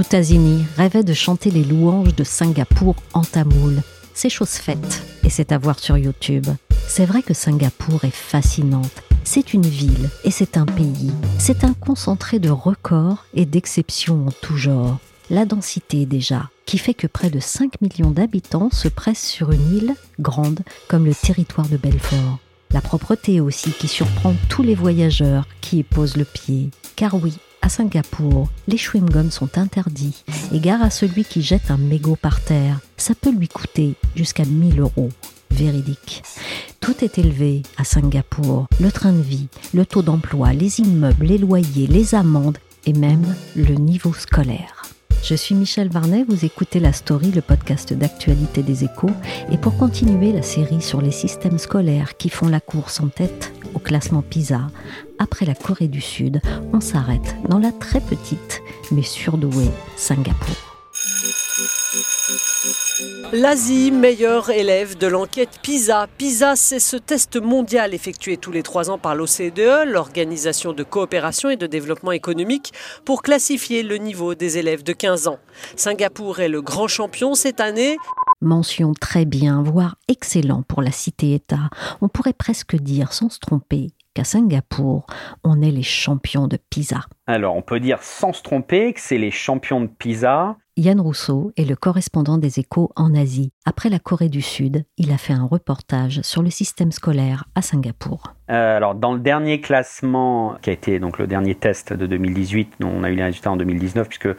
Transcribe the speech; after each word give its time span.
Soutazini 0.00 0.64
rêvait 0.78 1.04
de 1.04 1.12
chanter 1.12 1.50
les 1.50 1.62
louanges 1.62 2.14
de 2.14 2.24
Singapour 2.24 2.96
en 3.12 3.20
tamoul. 3.20 3.82
C'est 4.14 4.30
chose 4.30 4.48
faite, 4.48 5.02
et 5.24 5.28
c'est 5.28 5.52
à 5.52 5.58
voir 5.58 5.78
sur 5.78 5.98
YouTube. 5.98 6.46
C'est 6.88 7.04
vrai 7.04 7.20
que 7.20 7.34
Singapour 7.34 8.06
est 8.06 8.10
fascinante. 8.10 9.02
C'est 9.24 9.52
une 9.52 9.66
ville 9.66 10.08
et 10.24 10.30
c'est 10.30 10.56
un 10.56 10.64
pays. 10.64 11.12
C'est 11.38 11.64
un 11.64 11.74
concentré 11.74 12.38
de 12.38 12.48
records 12.48 13.26
et 13.34 13.44
d'exceptions 13.44 14.28
en 14.28 14.30
tout 14.40 14.56
genre. 14.56 14.96
La 15.28 15.44
densité 15.44 16.06
déjà, 16.06 16.48
qui 16.64 16.78
fait 16.78 16.94
que 16.94 17.06
près 17.06 17.28
de 17.28 17.38
5 17.38 17.82
millions 17.82 18.10
d'habitants 18.10 18.70
se 18.72 18.88
pressent 18.88 19.28
sur 19.28 19.52
une 19.52 19.76
île 19.76 19.94
grande 20.18 20.60
comme 20.88 21.04
le 21.04 21.14
territoire 21.14 21.68
de 21.68 21.76
Belfort. 21.76 22.38
La 22.72 22.80
propreté 22.80 23.42
aussi 23.42 23.70
qui 23.72 23.86
surprend 23.86 24.34
tous 24.48 24.62
les 24.62 24.74
voyageurs 24.74 25.46
qui 25.60 25.80
y 25.80 25.82
posent 25.82 26.16
le 26.16 26.24
pied. 26.24 26.70
Car 26.96 27.22
oui, 27.22 27.34
à 27.62 27.68
Singapour, 27.68 28.48
les 28.68 28.76
chewing-gums 28.76 29.30
sont 29.30 29.58
interdits 29.58 30.24
et 30.52 30.60
gare 30.60 30.82
à 30.82 30.90
celui 30.90 31.24
qui 31.24 31.42
jette 31.42 31.70
un 31.70 31.76
mégot 31.76 32.16
par 32.16 32.40
terre. 32.40 32.80
Ça 32.96 33.14
peut 33.14 33.30
lui 33.30 33.48
coûter 33.48 33.94
jusqu'à 34.16 34.44
1000 34.44 34.80
euros. 34.80 35.10
Véridique. 35.50 36.22
Tout 36.80 37.04
est 37.04 37.18
élevé 37.18 37.62
à 37.76 37.84
Singapour. 37.84 38.66
Le 38.80 38.90
train 38.90 39.12
de 39.12 39.20
vie, 39.20 39.48
le 39.74 39.84
taux 39.84 40.02
d'emploi, 40.02 40.52
les 40.52 40.80
immeubles, 40.80 41.26
les 41.26 41.38
loyers, 41.38 41.86
les 41.86 42.14
amendes 42.14 42.58
et 42.86 42.92
même 42.92 43.34
le 43.56 43.74
niveau 43.74 44.12
scolaire. 44.12 44.80
Je 45.22 45.34
suis 45.34 45.54
Michel 45.54 45.90
Varnet, 45.90 46.24
vous 46.26 46.46
écoutez 46.46 46.80
La 46.80 46.94
Story, 46.94 47.30
le 47.30 47.42
podcast 47.42 47.92
d'actualité 47.92 48.62
des 48.62 48.84
échos, 48.84 49.10
et 49.52 49.58
pour 49.58 49.76
continuer 49.76 50.32
la 50.32 50.42
série 50.42 50.80
sur 50.80 51.02
les 51.02 51.10
systèmes 51.10 51.58
scolaires 51.58 52.16
qui 52.16 52.30
font 52.30 52.48
la 52.48 52.60
course 52.60 53.00
en 53.00 53.08
tête 53.08 53.52
au 53.74 53.78
classement 53.78 54.22
PISA, 54.22 54.68
après 55.20 55.46
la 55.46 55.54
Corée 55.54 55.86
du 55.86 56.00
Sud, 56.00 56.40
on 56.72 56.80
s'arrête 56.80 57.36
dans 57.48 57.58
la 57.58 57.70
très 57.70 58.00
petite 58.00 58.60
mais 58.90 59.02
surdouée 59.02 59.70
Singapour. 59.96 60.56
L'Asie, 63.32 63.92
meilleur 63.92 64.50
élève 64.50 64.98
de 64.98 65.06
l'enquête 65.06 65.60
PISA. 65.62 66.08
PISA, 66.18 66.56
c'est 66.56 66.80
ce 66.80 66.96
test 66.96 67.40
mondial 67.40 67.94
effectué 67.94 68.36
tous 68.36 68.50
les 68.50 68.62
trois 68.62 68.90
ans 68.90 68.98
par 68.98 69.14
l'OCDE, 69.14 69.86
l'Organisation 69.86 70.72
de 70.72 70.82
coopération 70.82 71.48
et 71.48 71.56
de 71.56 71.66
développement 71.66 72.12
économique, 72.12 72.72
pour 73.04 73.22
classifier 73.22 73.82
le 73.82 73.96
niveau 73.96 74.34
des 74.34 74.58
élèves 74.58 74.82
de 74.82 74.92
15 74.92 75.28
ans. 75.28 75.38
Singapour 75.76 76.40
est 76.40 76.48
le 76.48 76.60
grand 76.60 76.88
champion 76.88 77.34
cette 77.34 77.60
année. 77.60 77.96
Mention 78.40 78.94
très 78.94 79.26
bien, 79.26 79.62
voire 79.62 79.96
excellent 80.08 80.62
pour 80.66 80.82
la 80.82 80.92
cité-État. 80.92 81.70
On 82.00 82.08
pourrait 82.08 82.32
presque 82.32 82.76
dire, 82.76 83.12
sans 83.12 83.28
se 83.28 83.38
tromper, 83.38 83.88
qu'à 84.14 84.24
Singapour, 84.24 85.06
on 85.44 85.62
est 85.62 85.70
les 85.70 85.82
champions 85.82 86.48
de 86.48 86.58
PISA. 86.70 87.00
Alors, 87.26 87.56
on 87.56 87.62
peut 87.62 87.80
dire 87.80 88.02
sans 88.02 88.32
se 88.32 88.42
tromper 88.42 88.92
que 88.92 89.00
c'est 89.00 89.18
les 89.18 89.30
champions 89.30 89.80
de 89.80 89.86
PISA. 89.86 90.56
Yann 90.80 90.98
Rousseau 90.98 91.52
est 91.58 91.68
le 91.68 91.76
correspondant 91.76 92.38
des 92.38 92.58
échos 92.58 92.90
en 92.96 93.14
Asie. 93.14 93.52
Après 93.66 93.90
la 93.90 93.98
Corée 93.98 94.30
du 94.30 94.40
Sud, 94.40 94.86
il 94.96 95.12
a 95.12 95.18
fait 95.18 95.34
un 95.34 95.44
reportage 95.44 96.22
sur 96.22 96.42
le 96.42 96.48
système 96.48 96.90
scolaire 96.90 97.44
à 97.54 97.60
Singapour. 97.60 98.32
Euh, 98.50 98.78
alors, 98.78 98.94
dans 98.94 99.12
le 99.12 99.20
dernier 99.20 99.60
classement, 99.60 100.56
qui 100.62 100.70
a 100.70 100.72
été 100.72 100.98
donc 100.98 101.18
le 101.18 101.26
dernier 101.26 101.54
test 101.54 101.92
de 101.92 102.06
2018, 102.06 102.76
dont 102.80 102.88
on 102.96 103.02
a 103.02 103.10
eu 103.10 103.14
les 103.14 103.24
résultats 103.24 103.50
en 103.50 103.58
2019, 103.58 104.08
puisque 104.08 104.30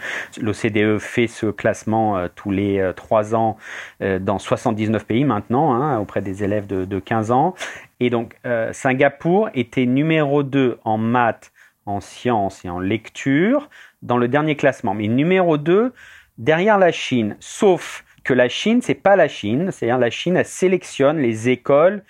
l'OCDE 0.42 0.98
fait 0.98 1.28
ce 1.28 1.46
classement 1.46 2.18
euh, 2.18 2.28
tous 2.34 2.50
les 2.50 2.80
euh, 2.80 2.92
trois 2.92 3.36
ans 3.36 3.58
dans 4.00 4.40
79 4.40 5.06
pays 5.06 5.26
maintenant, 5.26 5.76
hein, 5.76 6.00
auprès 6.00 6.24
des 6.24 6.44
élèves 6.44 6.66
de, 6.66 6.86
de, 6.86 7.00
15 7.00 7.30
ans. 7.30 7.54
Et 8.00 8.10
donc, 8.10 8.36
Singapour 8.72 9.50
était 9.54 9.86
numéro 9.86 10.42
2 10.42 10.80
en 10.86 10.98
maths, 10.98 11.52
en 11.86 12.02
sciences 12.02 12.66
et 12.66 12.70
en 12.70 12.80
lecture 12.80 13.70
dans 14.02 14.18
le 14.18 14.28
dernier 14.28 14.56
classement. 14.56 14.96
Mais 14.96 15.08
numéro 15.08 15.58
2 15.60 15.94
derrière 16.38 16.78
la 16.78 16.92
Chine, 16.92 17.36
sauf 17.40 18.04
que 18.24 18.34
la 18.34 18.50
Chine, 18.50 18.82
c'est 18.82 18.96
pas 18.96 19.16
la 19.16 19.28
Chine, 19.28 19.72
c'est-à-dire 19.72 19.98
la 19.98 20.10
Chine, 20.10 20.38
elle 20.38 20.46
sélectionne 20.46 21.18
les 21.18 21.50
écoles 21.50 22.04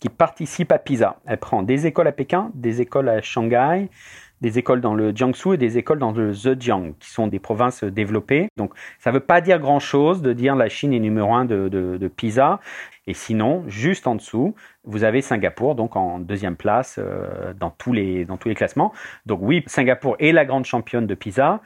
qui 0.00 0.08
participent 0.08 0.72
à 0.72 0.78
PISA. 0.78 1.16
Elle 1.26 1.38
prend 1.38 1.62
des 1.62 1.86
écoles 1.86 2.06
à 2.06 2.12
Pékin, 2.12 2.50
des 2.54 2.80
écoles 2.80 3.08
à 3.08 3.20
Shanghai, 3.20 3.88
des 4.40 4.58
écoles 4.58 4.80
dans 4.80 4.94
le 4.94 5.14
Jiangsu 5.14 5.54
et 5.54 5.56
des 5.56 5.78
écoles 5.78 5.98
dans 5.98 6.12
le 6.12 6.32
Zhejiang, 6.32 6.94
qui 7.00 7.10
sont 7.10 7.26
des 7.26 7.38
provinces 7.40 7.82
développées. 7.84 8.48
Donc 8.56 8.72
ça 8.98 9.10
ne 9.10 9.14
veut 9.14 9.24
pas 9.24 9.40
dire 9.40 9.58
grand-chose 9.58 10.22
de 10.22 10.32
dire 10.32 10.54
la 10.54 10.68
Chine 10.68 10.92
est 10.92 11.00
numéro 11.00 11.34
un 11.34 11.44
de, 11.44 12.10
PISA. 12.16 12.60
Et 13.06 13.14
sinon, 13.14 13.64
juste 13.66 14.06
en 14.06 14.14
dessous, 14.14 14.54
vous 14.84 15.02
avez 15.02 15.22
Singapour, 15.22 15.74
donc 15.74 15.96
en 15.96 16.18
deuxième 16.18 16.56
place 16.56 16.96
euh, 16.98 17.54
dans, 17.54 17.70
tous 17.70 17.92
les, 17.92 18.26
dans 18.26 18.36
tous 18.36 18.48
les 18.48 18.54
classements. 18.54 18.92
Donc 19.26 19.40
oui, 19.42 19.64
Singapour 19.66 20.16
est 20.18 20.32
la 20.32 20.44
grande 20.44 20.66
championne 20.66 21.06
de 21.06 21.14
PISA. 21.14 21.60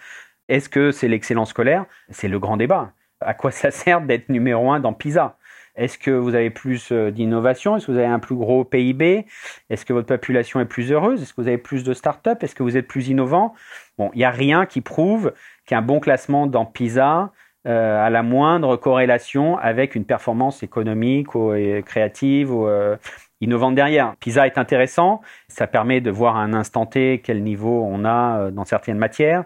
Est-ce 0.52 0.68
que 0.68 0.90
c'est 0.90 1.08
l'excellence 1.08 1.48
scolaire? 1.48 1.86
C'est 2.10 2.28
le 2.28 2.38
grand 2.38 2.58
débat. 2.58 2.92
À 3.22 3.32
quoi 3.32 3.50
ça 3.50 3.70
sert 3.70 4.02
d'être 4.02 4.28
numéro 4.28 4.70
un 4.70 4.80
dans 4.80 4.92
PISA? 4.92 5.38
Est-ce 5.76 5.96
que 5.96 6.10
vous 6.10 6.34
avez 6.34 6.50
plus 6.50 6.92
euh, 6.92 7.10
d'innovation? 7.10 7.74
Est-ce 7.74 7.86
que 7.86 7.92
vous 7.92 7.96
avez 7.96 8.06
un 8.06 8.18
plus 8.18 8.34
gros 8.34 8.62
PIB 8.62 9.24
Est-ce 9.70 9.86
que 9.86 9.94
votre 9.94 10.08
population 10.08 10.60
est 10.60 10.66
plus 10.66 10.92
heureuse? 10.92 11.22
Est-ce 11.22 11.32
que 11.32 11.40
vous 11.40 11.48
avez 11.48 11.56
plus 11.56 11.84
de 11.84 11.94
start-up? 11.94 12.42
Est-ce 12.42 12.54
que 12.54 12.62
vous 12.62 12.76
êtes 12.76 12.86
plus 12.86 13.08
innovant? 13.08 13.54
Bon, 13.96 14.10
il 14.12 14.18
n'y 14.18 14.24
a 14.24 14.30
rien 14.30 14.66
qui 14.66 14.82
prouve 14.82 15.32
qu'un 15.64 15.80
bon 15.80 16.00
classement 16.00 16.46
dans 16.46 16.66
PISA 16.66 17.32
euh, 17.66 18.06
a 18.06 18.10
la 18.10 18.22
moindre 18.22 18.76
corrélation 18.76 19.56
avec 19.56 19.94
une 19.94 20.04
performance 20.04 20.62
économique 20.62 21.34
ou 21.34 21.54
créative 21.86 22.52
ou 22.52 22.66
euh, 22.66 22.98
innovante 23.40 23.74
derrière. 23.74 24.16
PISA 24.20 24.46
est 24.46 24.58
intéressant, 24.58 25.22
ça 25.48 25.66
permet 25.66 26.02
de 26.02 26.10
voir 26.10 26.36
à 26.36 26.40
un 26.40 26.52
instant 26.52 26.84
T 26.84 27.22
quel 27.24 27.42
niveau 27.42 27.86
on 27.90 28.04
a 28.04 28.50
dans 28.50 28.66
certaines 28.66 28.98
matières 28.98 29.44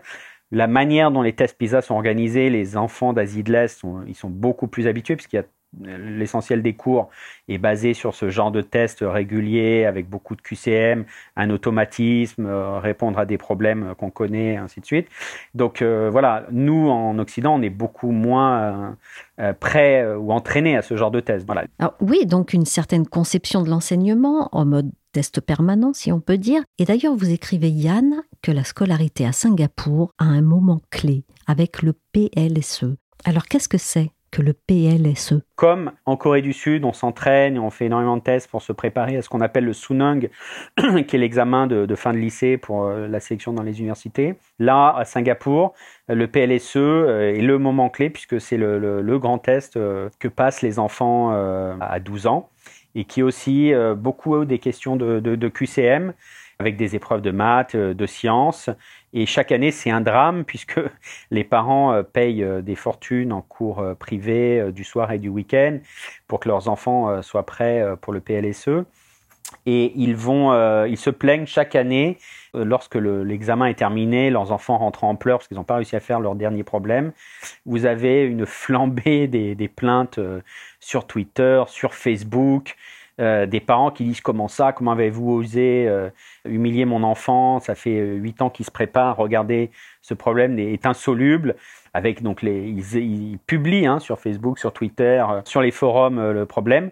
la 0.50 0.66
manière 0.66 1.10
dont 1.10 1.22
les 1.22 1.34
tests 1.34 1.58
PISA 1.58 1.82
sont 1.82 1.94
organisés, 1.94 2.50
les 2.50 2.76
enfants 2.76 3.12
d'Asie 3.12 3.42
de 3.42 3.52
l'Est, 3.52 3.80
sont, 3.80 4.02
ils 4.06 4.14
sont 4.14 4.30
beaucoup 4.30 4.68
plus 4.68 4.86
habitués 4.86 5.16
puisqu'il 5.16 5.36
y 5.36 5.40
a 5.40 5.44
l'essentiel 5.84 6.62
des 6.62 6.74
cours 6.74 7.10
est 7.48 7.58
basé 7.58 7.94
sur 7.94 8.14
ce 8.14 8.30
genre 8.30 8.50
de 8.50 8.62
tests 8.62 9.04
réguliers 9.06 9.84
avec 9.84 10.08
beaucoup 10.08 10.34
de 10.34 10.40
QCM, 10.40 11.04
un 11.36 11.50
automatisme, 11.50 12.46
euh, 12.46 12.78
répondre 12.78 13.18
à 13.18 13.26
des 13.26 13.38
problèmes 13.38 13.94
qu'on 13.98 14.10
connaît, 14.10 14.56
ainsi 14.56 14.80
de 14.80 14.86
suite. 14.86 15.08
Donc 15.54 15.82
euh, 15.82 16.08
voilà, 16.10 16.46
nous 16.50 16.88
en 16.88 17.18
Occident, 17.18 17.54
on 17.58 17.62
est 17.62 17.70
beaucoup 17.70 18.10
moins 18.10 18.96
euh, 19.40 19.52
prêts 19.52 20.06
ou 20.14 20.32
entraînés 20.32 20.76
à 20.76 20.82
ce 20.82 20.96
genre 20.96 21.10
de 21.10 21.20
tests. 21.20 21.46
Voilà. 21.46 21.64
oui, 22.00 22.26
donc 22.26 22.52
une 22.52 22.66
certaine 22.66 23.06
conception 23.06 23.62
de 23.62 23.68
l'enseignement 23.68 24.48
en 24.52 24.64
mode 24.64 24.90
test 25.12 25.40
permanent, 25.40 25.92
si 25.94 26.12
on 26.12 26.20
peut 26.20 26.36
dire. 26.36 26.62
Et 26.78 26.84
d'ailleurs, 26.84 27.14
vous 27.14 27.30
écrivez, 27.30 27.70
Yann, 27.70 28.22
que 28.46 28.52
la 28.52 28.62
scolarité 28.62 29.26
à 29.26 29.32
Singapour 29.32 30.12
a 30.18 30.24
un 30.24 30.40
moment 30.40 30.80
clé 30.92 31.24
avec 31.48 31.82
le 31.82 31.94
PLSE. 32.12 32.94
Alors, 33.24 33.46
qu'est-ce 33.46 33.68
que 33.68 33.76
c'est 33.76 34.12
que 34.30 34.40
le 34.40 34.52
PLSE 34.52 35.42
Comme 35.56 35.90
en 36.04 36.16
Corée 36.16 36.42
du 36.42 36.52
Sud, 36.52 36.84
on 36.84 36.92
s'entraîne 36.92 37.56
et 37.56 37.58
on 37.58 37.70
fait 37.70 37.86
énormément 37.86 38.16
de 38.16 38.22
tests 38.22 38.48
pour 38.48 38.62
se 38.62 38.72
préparer 38.72 39.16
à 39.16 39.22
ce 39.22 39.28
qu'on 39.28 39.40
appelle 39.40 39.64
le 39.64 39.72
Sunung, 39.72 40.28
qui 41.08 41.16
est 41.16 41.18
l'examen 41.18 41.66
de, 41.66 41.92
fin 41.96 42.12
de 42.12 42.18
lycée 42.18 42.56
pour 42.56 42.84
euh, 42.84 43.08
la 43.08 43.18
sélection 43.18 43.52
dans 43.52 43.64
les 43.64 43.80
universités. 43.80 44.36
Là, 44.60 44.94
à 44.96 45.04
Singapour, 45.04 45.74
le 46.06 46.28
PLSE 46.28 46.76
euh, 46.76 47.34
est 47.34 47.42
le 47.42 47.58
moment 47.58 47.88
clé 47.88 48.10
puisque 48.10 48.40
c'est 48.40 48.58
le, 48.58 49.18
grand 49.18 49.38
test 49.38 49.76
euh, 49.76 50.08
que 50.20 50.28
passent 50.28 50.62
les 50.62 50.78
enfants 50.78 51.32
à 51.80 51.98
12 51.98 52.28
ans 52.28 52.48
et 52.94 53.04
qui 53.04 53.20
est 53.20 53.24
aussi 53.24 53.72
beaucoup 53.96 54.44
des 54.44 54.60
questions 54.60 54.94
de, 54.94 55.48
QCM 55.48 56.14
avec 56.58 56.76
des 56.76 56.96
épreuves 56.96 57.22
de 57.22 57.30
maths, 57.30 57.74
euh, 57.74 57.94
de 57.94 58.06
sciences. 58.06 58.70
Et 59.12 59.26
chaque 59.26 59.52
année, 59.52 59.70
c'est 59.70 59.90
un 59.90 60.00
drame 60.00 60.44
puisque 60.46 60.80
les 61.30 61.44
parents 61.44 61.92
euh, 61.92 62.02
payent 62.02 62.46
des 62.62 62.74
fortunes 62.74 63.32
en 63.32 63.42
cours 63.42 63.84
privés 63.98 64.72
du 64.72 64.84
soir 64.84 65.12
et 65.12 65.18
du 65.18 65.28
week-end 65.28 65.78
pour 66.28 66.40
que 66.40 66.48
leurs 66.48 66.68
enfants 66.68 67.22
soient 67.22 67.46
prêts 67.46 67.84
pour 68.00 68.12
le 68.12 68.20
PLSE. 68.20 68.68
et 69.64 69.92
ils 69.96 70.14
vont, 70.14 70.52
euh, 70.52 70.86
ils 70.88 70.96
se 70.96 71.10
plaignent 71.10 71.46
chaque 71.46 71.74
année 71.74 72.18
euh, 72.56 72.64
lorsque 72.64 72.94
l'examen 72.96 73.66
est 73.66 73.74
terminé, 73.74 74.30
leurs 74.30 74.52
enfants 74.52 74.78
rentrent 74.78 75.04
en 75.04 75.16
pleurs 75.16 75.38
parce 75.38 75.48
qu'ils 75.48 75.56
n'ont 75.56 75.64
pas 75.64 75.76
réussi 75.76 75.96
à 75.96 76.00
faire 76.00 76.20
leur 76.20 76.34
dernier 76.34 76.64
problème. 76.64 77.12
Vous 77.64 77.84
avez 77.84 78.22
une 78.22 78.46
flambée 78.46 79.26
des, 79.26 79.68
plaintes 79.68 80.18
euh, 80.18 80.40
sur 80.80 81.06
Twitter, 81.06 81.62
sur 81.66 81.94
Facebook, 81.94 82.76
des 83.18 83.60
parents 83.60 83.90
qui 83.90 84.04
disent 84.04 84.20
comment 84.20 84.48
ça, 84.48 84.72
comment 84.72 84.92
avez-vous 84.92 85.30
osé 85.30 85.88
humilier 86.44 86.84
mon 86.84 87.02
enfant, 87.02 87.60
ça 87.60 87.74
fait 87.74 87.98
huit 87.98 88.42
ans 88.42 88.50
qu'il 88.50 88.66
se 88.66 88.70
prépare, 88.70 89.16
regardez, 89.16 89.70
ce 90.02 90.14
problème 90.14 90.58
est 90.58 90.84
insoluble. 90.84 91.56
Avec 91.94 92.22
donc 92.22 92.42
les, 92.42 92.68
ils, 92.68 93.38
publient 93.46 93.86
hein, 93.86 94.00
sur 94.00 94.18
Facebook, 94.18 94.58
sur 94.58 94.74
Twitter, 94.74 95.24
sur 95.44 95.62
les 95.62 95.70
forums 95.70 96.32
le 96.32 96.44
problème. 96.44 96.90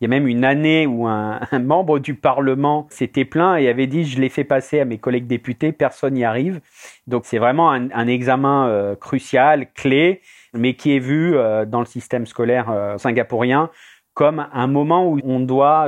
Il 0.00 0.04
y 0.04 0.06
a 0.06 0.08
même 0.08 0.26
une 0.26 0.44
année 0.44 0.86
où 0.86 1.06
un, 1.08 1.40
membre 1.58 1.98
du 1.98 2.14
Parlement 2.14 2.86
s'était 2.90 3.24
plaint 3.24 3.60
et 3.60 3.68
avait 3.68 3.86
dit 3.86 4.04
je 4.04 4.20
l'ai 4.20 4.28
fait 4.28 4.44
passer 4.44 4.80
à 4.80 4.84
mes 4.84 4.98
collègues 4.98 5.26
députés, 5.26 5.72
personne 5.72 6.14
n'y 6.14 6.24
arrive. 6.24 6.60
Donc 7.06 7.24
c'est 7.24 7.38
vraiment 7.38 7.70
un, 7.70 8.06
examen 8.06 8.68
euh, 8.68 8.94
crucial, 8.94 9.66
clé, 9.72 10.20
mais 10.52 10.74
qui 10.74 10.94
est 10.94 11.00
vu 11.00 11.36
euh, 11.36 11.64
dans 11.64 11.80
le 11.80 11.86
système 11.86 12.26
scolaire 12.26 12.70
euh, 12.70 12.98
singapourien 12.98 13.70
comme 14.16 14.48
un 14.50 14.66
moment 14.66 15.06
où 15.06 15.20
on 15.24 15.40
doit 15.40 15.86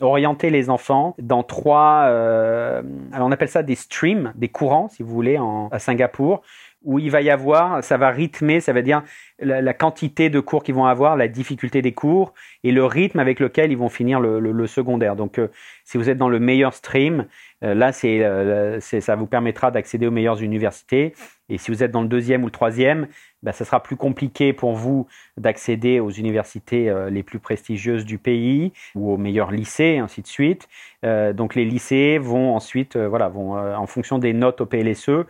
orienter 0.00 0.50
les 0.50 0.70
enfants 0.70 1.16
dans 1.18 1.42
trois, 1.42 2.02
alors 3.12 3.26
on 3.26 3.32
appelle 3.32 3.48
ça 3.48 3.64
des 3.64 3.74
streams, 3.74 4.32
des 4.36 4.48
courants 4.48 4.88
si 4.88 5.02
vous 5.02 5.12
voulez 5.12 5.36
en, 5.36 5.68
à 5.72 5.80
Singapour, 5.80 6.42
où 6.86 7.00
il 7.00 7.10
va 7.10 7.20
y 7.20 7.30
avoir, 7.30 7.82
ça 7.82 7.96
va 7.96 8.10
rythmer, 8.10 8.60
ça 8.60 8.72
veut 8.72 8.82
dire 8.82 9.02
la, 9.40 9.74
quantité 9.74 10.30
de 10.30 10.38
cours 10.38 10.62
qu'ils 10.62 10.76
vont 10.76 10.86
avoir, 10.86 11.16
la 11.16 11.26
difficulté 11.26 11.82
des 11.82 11.92
cours 11.92 12.32
et 12.62 12.70
le 12.70 12.84
rythme 12.84 13.18
avec 13.18 13.40
lequel 13.40 13.72
ils 13.72 13.76
vont 13.76 13.88
finir 13.88 14.20
le, 14.20 14.66
secondaire. 14.66 15.16
Donc, 15.16 15.38
euh, 15.38 15.48
si 15.84 15.98
vous 15.98 16.08
êtes 16.08 16.16
dans 16.16 16.28
le 16.28 16.38
meilleur 16.38 16.74
stream, 16.74 17.20
euh, 17.20 17.24
là, 17.62 17.90
euh, 18.04 18.80
ça 18.80 19.16
vous 19.16 19.26
permettra 19.26 19.70
d'accéder 19.70 20.06
aux 20.06 20.10
meilleures 20.10 20.42
universités. 20.42 21.14
Et 21.48 21.58
si 21.58 21.70
vous 21.70 21.82
êtes 21.82 21.90
dans 21.90 22.02
le 22.02 22.08
deuxième 22.08 22.42
ou 22.42 22.46
le 22.46 22.52
troisième, 22.52 23.06
bah, 23.42 23.52
ça 23.52 23.64
sera 23.64 23.82
plus 23.82 23.96
compliqué 23.96 24.52
pour 24.52 24.72
vous 24.72 25.06
d'accéder 25.36 26.00
aux 26.00 26.10
universités 26.10 26.92
les 27.10 27.22
plus 27.22 27.38
prestigieuses 27.38 28.04
du 28.04 28.18
pays 28.18 28.72
ou 28.94 29.12
aux 29.12 29.16
meilleurs 29.16 29.52
lycées, 29.52 29.98
ainsi 29.98 30.22
de 30.22 30.26
suite. 30.26 30.68
donc, 31.04 31.54
les 31.54 31.64
lycées 31.64 32.18
vont 32.18 32.56
ensuite, 32.56 32.96
voilà, 32.96 33.28
vont 33.28 33.52
en 33.56 33.86
fonction 33.86 34.18
des 34.18 34.32
notes 34.32 34.60
au 34.60 34.66
PLSE, 34.66 35.24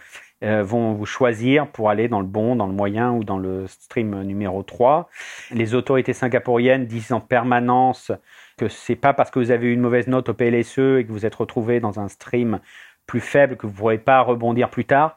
euh, 0.45 0.63
vont 0.63 0.93
vous 0.93 1.07
choisir 1.07 1.67
pour 1.67 1.89
aller 1.89 2.09
dans 2.09 2.21
le 2.21 2.27
bon, 2.27 2.57
dans 2.57 2.67
le 2.67 2.73
moyen 2.75 3.11
ou 3.13 3.25
dans 3.25 3.39
le 3.39 3.67
stream 3.67 4.23
numéro 4.23 4.63
3. 4.63 5.09
Les 5.51 5.75
autorités 5.75 6.13
singapouriennes 6.13 6.85
disent 6.85 7.13
en 7.13 7.21
permanence 7.21 8.13
que 8.57 8.69
c'est 8.69 8.97
pas 8.97 9.13
parce 9.13 9.31
que 9.31 9.39
vous 9.39 9.51
avez 9.51 9.69
eu 9.69 9.73
une 9.73 9.81
mauvaise 9.81 10.07
note 10.09 10.29
au 10.29 10.35
PLSE 10.35 10.79
et 10.79 11.05
que 11.07 11.13
vous 11.13 11.27
êtes 11.27 11.35
retrouvé 11.35 11.81
dans 11.81 12.01
un 12.01 12.09
stream 12.09 12.61
plus 13.07 13.21
faible 13.21 13.57
que 13.57 13.67
vous 13.67 13.73
ne 13.73 13.79
pourrez 13.79 13.99
pas 13.99 14.21
rebondir 14.21 14.71
plus 14.71 14.85
tard. 14.85 15.17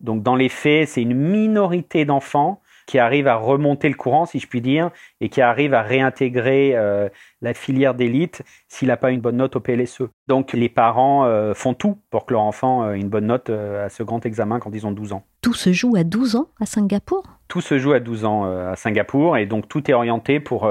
Donc 0.00 0.22
dans 0.22 0.36
les 0.36 0.48
faits, 0.48 0.88
c'est 0.88 1.02
une 1.02 1.14
minorité 1.14 2.04
d'enfants 2.04 2.60
qui 2.86 2.98
arrive 2.98 3.28
à 3.28 3.36
remonter 3.36 3.88
le 3.88 3.94
courant, 3.94 4.26
si 4.26 4.40
je 4.40 4.48
puis 4.48 4.60
dire, 4.60 4.90
et 5.20 5.28
qui 5.28 5.40
arrive 5.40 5.74
à 5.74 5.82
réintégrer 5.82 6.72
euh, 6.74 7.08
la 7.40 7.54
filière 7.54 7.94
d'élite 7.94 8.42
s'il 8.66 8.88
n'a 8.88 8.96
pas 8.96 9.12
une 9.12 9.20
bonne 9.20 9.36
note 9.36 9.54
au 9.54 9.60
PLSE. 9.60 10.02
Donc 10.26 10.52
les 10.52 10.68
parents 10.68 11.24
euh, 11.24 11.54
font 11.54 11.74
tout 11.74 11.98
pour 12.10 12.26
que 12.26 12.32
leur 12.32 12.42
enfant 12.42 12.90
ait 12.90 12.98
une 12.98 13.08
bonne 13.08 13.26
note 13.26 13.48
euh, 13.48 13.86
à 13.86 13.90
ce 13.90 14.02
grand 14.02 14.26
examen 14.26 14.58
quand 14.58 14.74
ils 14.74 14.86
ont 14.86 14.92
12 14.92 15.12
ans. 15.12 15.24
Tout 15.40 15.54
se 15.54 15.72
joue 15.72 15.94
à 15.94 16.02
12 16.02 16.34
ans 16.34 16.48
à 16.60 16.66
Singapour? 16.66 17.39
Tout 17.50 17.60
se 17.60 17.78
joue 17.78 17.92
à 17.92 18.00
12 18.00 18.24
ans 18.24 18.44
à 18.44 18.76
Singapour 18.76 19.36
et 19.36 19.44
donc 19.44 19.68
tout 19.68 19.90
est 19.90 19.92
orienté 19.92 20.40
pour 20.40 20.70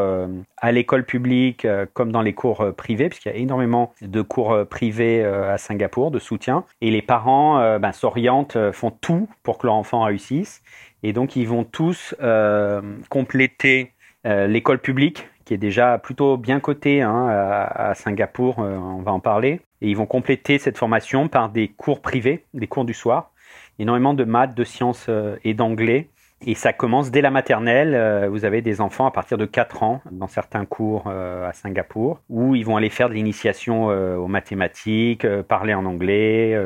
à 0.58 0.72
l'école 0.72 1.04
publique 1.04 1.68
comme 1.94 2.12
dans 2.12 2.22
les 2.22 2.34
cours 2.34 2.74
privés, 2.76 3.10
puisqu'il 3.10 3.30
y 3.30 3.36
a 3.36 3.38
énormément 3.38 3.94
de 4.02 4.22
cours 4.22 4.66
privés 4.68 5.24
à 5.24 5.58
Singapour 5.58 6.10
de 6.10 6.20
soutien. 6.20 6.64
Et 6.80 6.90
les 6.90 7.02
parents 7.02 7.78
ben, 7.80 7.92
s'orientent, 7.92 8.58
font 8.72 8.92
tout 8.92 9.28
pour 9.44 9.58
que 9.58 9.68
leur 9.68 9.76
enfant 9.76 10.04
réussisse. 10.04 10.64
Et 11.04 11.14
donc, 11.14 11.36
ils 11.36 11.48
vont 11.48 11.64
tous 11.64 12.16
euh, 12.22 12.82
compléter 13.10 13.94
euh, 14.26 14.48
l'école 14.48 14.80
publique, 14.80 15.28
qui 15.46 15.54
est 15.54 15.58
déjà 15.58 15.98
plutôt 15.98 16.38
bien 16.38 16.60
cotée 16.60 17.02
hein, 17.02 17.28
à, 17.30 17.94
Singapour, 17.96 18.60
euh, 18.60 18.78
on 18.78 19.02
va 19.02 19.14
en 19.14 19.20
parler. 19.20 19.62
Et 19.82 19.90
ils 19.90 19.98
vont 19.98 20.06
compléter 20.06 20.60
cette 20.60 20.78
formation 20.78 21.30
par 21.30 21.50
des 21.50 21.70
cours 21.70 22.02
privés, 22.02 22.44
des 22.54 22.68
cours 22.68 22.84
du 22.84 22.94
soir, 22.94 23.32
énormément 23.80 24.14
de 24.14 24.26
maths, 24.26 24.54
de 24.54 24.64
sciences 24.66 25.10
et 25.46 25.54
d'anglais. 25.54 26.10
Et 26.46 26.56
ça 26.56 26.72
commence 26.72 27.12
dès 27.12 27.22
la 27.22 27.32
maternelle. 27.32 28.28
Vous 28.30 28.46
avez 28.46 28.62
des 28.62 28.80
enfants 28.80 29.06
à 29.06 29.12
partir 29.12 29.38
de 29.38 29.46
4 29.46 29.84
ans 29.84 30.02
dans 30.10 30.28
certains 30.28 30.64
cours 30.66 31.08
à 31.08 31.52
Singapour 31.52 32.22
où 32.30 32.56
ils 32.56 32.66
vont 32.66 32.78
aller 32.78 32.90
faire 32.90 33.10
de 33.10 33.14
l'initiation 33.14 33.88
aux 33.88 34.28
mathématiques, 34.28 35.28
parler 35.50 35.74
en 35.74 35.84
anglais, 35.84 36.58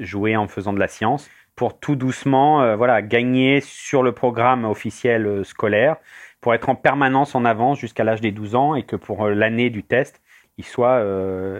jouer 0.00 0.36
en 0.36 0.48
faisant 0.48 0.72
de 0.72 0.80
la 0.80 0.88
science 0.88 1.30
pour 1.60 1.78
tout 1.78 1.94
doucement 1.94 2.62
euh, 2.62 2.74
voilà, 2.74 3.02
gagner 3.02 3.60
sur 3.60 4.02
le 4.02 4.12
programme 4.12 4.64
officiel 4.64 5.26
euh, 5.26 5.44
scolaire, 5.44 5.96
pour 6.40 6.54
être 6.54 6.70
en 6.70 6.74
permanence 6.74 7.34
en 7.34 7.44
avance 7.44 7.78
jusqu'à 7.78 8.02
l'âge 8.02 8.22
des 8.22 8.32
12 8.32 8.54
ans 8.54 8.74
et 8.74 8.82
que 8.82 8.96
pour 8.96 9.26
euh, 9.26 9.34
l'année 9.34 9.68
du 9.68 9.82
test, 9.82 10.22
soient 10.64 11.02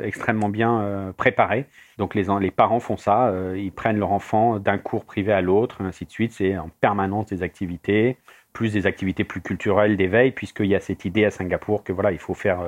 extrêmement 0.03 0.49
bien 0.49 1.13
préparés. 1.17 1.67
Donc 1.99 2.15
les, 2.15 2.51
parents 2.51 2.81
font 2.81 2.97
ça, 2.97 3.33
ils 3.57 3.73
prennent 3.73 3.99
leur 3.99 4.13
enfant 4.13 4.59
d'un 4.59 4.79
cours 4.79 5.05
privé 5.05 5.33
à 5.33 5.41
l'autre, 5.41 5.83
ainsi 5.83 6.05
de 6.05 6.11
suite. 6.11 6.33
C'est 6.33 6.57
en 6.57 6.71
permanence 6.81 7.27
des 7.27 7.43
activités, 7.43 8.17
plus 8.53 8.73
des 8.73 8.87
activités 8.87 9.25
plus 9.25 9.41
culturelles 9.41 9.97
d'éveil, 9.97 10.33
puisqu'il 10.33 10.67
y 10.67 10.75
a 10.75 10.81
cette 10.81 11.05
idée 11.05 11.25
à 11.25 11.31
Singapour 11.31 11.85
que 11.85 11.93
voilà, 11.93 12.13
il 12.13 12.19
faut 12.19 12.35
faire 12.35 12.61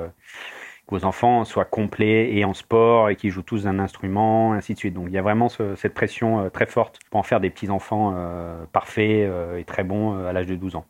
que 0.87 0.95
vos 0.95 1.05
enfants 1.05 1.45
soient 1.45 1.65
complets 1.65 2.35
et 2.35 2.43
en 2.45 2.53
sport 2.53 3.09
et 3.09 3.15
qu'ils 3.15 3.31
jouent 3.31 3.41
tous 3.41 3.67
un 3.67 3.79
instrument, 3.79 4.53
ainsi 4.53 4.73
de 4.73 4.79
suite. 4.79 4.93
Donc 4.93 5.05
il 5.07 5.13
y 5.13 5.17
a 5.17 5.21
vraiment 5.21 5.49
cette 5.49 5.93
pression 5.93 6.41
euh, 6.41 6.49
très 6.49 6.65
forte 6.65 6.99
pour 7.09 7.19
en 7.19 7.23
faire 7.23 7.39
des 7.39 7.49
petits-enfants 7.49 8.13
euh, 8.15 8.65
parfaits 8.71 9.27
euh, 9.27 9.57
et 9.57 9.63
très 9.63 9.83
bons 9.83 10.25
à 10.25 10.33
l'âge 10.33 10.47
de 10.47 10.55
12 10.55 10.75
ans. 10.75 10.85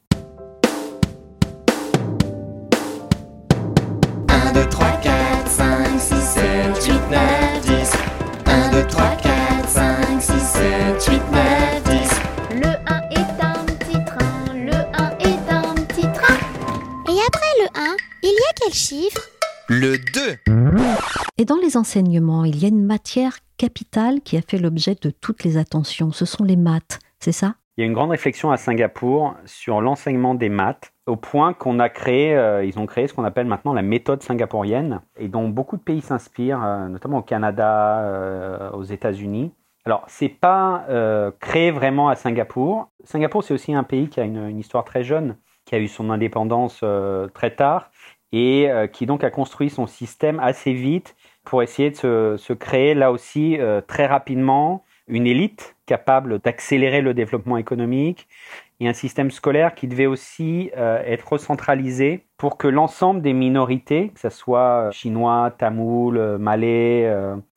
Il 18.24 18.30
y 18.30 18.50
a 18.50 18.54
quel 18.56 18.74
chiffre? 18.74 19.22
Le 19.68 19.98
2. 19.98 20.54
Et 21.38 21.46
dans 21.46 21.58
les 21.58 21.78
enseignements, 21.78 22.46
il 22.46 22.62
y 22.62 22.66
a 22.66 22.70
une 22.70 22.86
matière 22.86 23.38
capitale 23.58 24.22
qui 24.22 24.38
a 24.38 24.42
fait 24.42 24.58
l'objet 24.58 24.96
de 25.02 25.10
toutes 25.10 25.44
les 25.44 25.58
attentions. 25.58 26.12
Ce 26.12 26.26
sont 26.26 26.44
les 26.44 26.56
maths, 26.56 27.00
c'est 27.19 27.31
ça? 27.31 27.56
Il 27.76 27.81
y 27.81 27.83
a 27.83 27.88
une 27.88 27.94
grande 27.94 28.12
réflexion 28.12 28.52
à 28.52 28.57
Singapour 28.57 29.36
sur 29.45 29.81
l'enseignement 29.81 30.36
des 30.36 30.50
maths, 30.50 30.94
au 31.06 31.16
point 31.16 31.54
qu'on 31.54 31.80
a 31.80 31.90
créé, 31.90 32.36
euh, 32.36 32.64
ils 32.64 32.78
ont 32.78 32.86
créé 32.86 33.07
ce 33.07 33.14
qu'on 33.14 33.24
appelle 33.24 33.47
maintenant 33.47 33.74
la 33.74 33.81
méthode 33.81 34.21
singapourienne, 34.21 35.02
et 35.18 35.28
dont 35.28 35.50
beaucoup 35.50 35.76
de 35.76 35.81
pays 35.81 36.02
s'inspirent, 36.02 36.64
euh, 36.64 36.88
notamment 36.88 37.18
au 37.18 37.24
Canada, 37.24 38.00
euh, 38.02 38.71
aux 38.71 38.83
États-Unis. 38.83 39.52
Alors, 39.86 40.06
c'est 40.07 40.30
pas 40.30 40.86
créé 41.42 41.71
vraiment 41.71 42.07
à 42.07 42.16
Singapour. 42.16 42.88
Singapour, 43.04 43.44
c'est 43.44 43.54
aussi 43.54 43.74
un 43.74 43.83
pays 43.83 44.07
qui 44.07 44.21
a 44.21 44.24
une, 44.24 44.47
une, 44.47 44.59
histoire 44.59 44.86
très 44.86 45.04
jeune, 45.04 45.36
qui 45.66 45.76
a 45.76 45.80
eu 45.80 45.90
son 45.90 46.09
indépendance 46.09 46.86
très 47.33 47.54
tard, 47.54 47.92
et 48.33 48.69
euh, 48.69 48.87
qui 48.87 49.06
donc 49.06 49.23
a 49.23 49.30
construit 49.30 49.69
son 49.69 49.87
système 49.87 50.40
assez 50.40 50.73
vite 50.73 51.16
pour 51.45 51.63
essayer 51.63 51.92
de 51.92 52.35
se, 52.37 52.54
créer 52.54 52.95
là 52.95 53.11
aussi 53.11 53.57
euh, 53.59 53.80
très 53.80 54.07
rapidement 54.07 54.83
une 55.07 55.28
élite 55.28 55.75
capable 55.85 56.40
d'accélérer 56.40 57.02
le 57.02 57.13
développement 57.13 57.57
économique 57.57 58.28
et 58.80 58.87
un 58.87 58.94
système 58.94 59.31
scolaire 59.31 59.75
qui 59.75 59.87
devait 59.87 60.07
aussi 60.07 60.71
euh, 60.78 61.02
être 61.06 61.33
recentralisé 61.33 62.25
pour 62.37 62.57
que 62.57 62.68
l'ensemble 62.68 63.21
des 63.21 63.33
minorités, 63.33 64.09
que 64.09 64.19
ce 64.19 64.30
soit 64.30 64.90
chinois, 64.92 65.54
tamoul, 65.57 66.37
malais, 66.37 67.09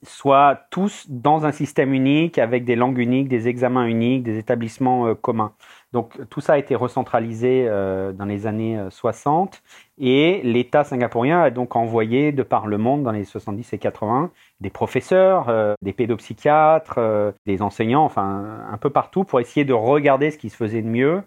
soient 0.05 0.61
tous 0.71 1.07
dans 1.09 1.45
un 1.45 1.51
système 1.51 1.93
unique 1.93 2.39
avec 2.39 2.65
des 2.65 2.77
langues 2.77 2.99
uniques, 2.99 3.29
des 3.29 3.49
examens 3.49 3.87
uniques, 3.87 4.23
des 4.23 4.39
établissements 4.39 5.15
communs. 5.17 5.53
Donc 5.97 6.13
tout 6.29 6.43
ça 6.43 6.53
a 6.53 6.59
été 6.59 6.75
recentralisé 6.75 7.67
dans 7.67 8.27
les 8.27 8.47
années 8.47 8.79
60 8.91 9.63
et 9.99 10.43
l'État 10.45 10.85
singapourien 10.85 11.41
a 11.41 11.51
donc 11.51 11.75
envoyé 11.75 12.31
de 12.31 12.43
par 12.43 12.67
le 12.67 12.77
monde 12.77 13.03
dans 13.03 13.13
les 13.13 13.25
70 13.25 13.73
et 13.73 13.79
80 13.79 14.31
des 14.61 14.69
professeurs, 14.69 15.49
euh, 15.49 15.75
des 15.81 15.95
pédopsychiatres, 15.95 16.99
euh, 16.99 17.33
des 17.47 17.63
enseignants, 17.63 18.05
enfin 18.05 18.61
un 18.71 18.77
peu 18.77 18.91
partout 18.91 19.25
pour 19.25 19.41
essayer 19.41 19.65
de 19.65 19.73
regarder 19.73 20.31
ce 20.31 20.39
qui 20.39 20.51
se 20.51 20.57
faisait 20.57 20.83
de 20.83 20.89
mieux 20.89 21.23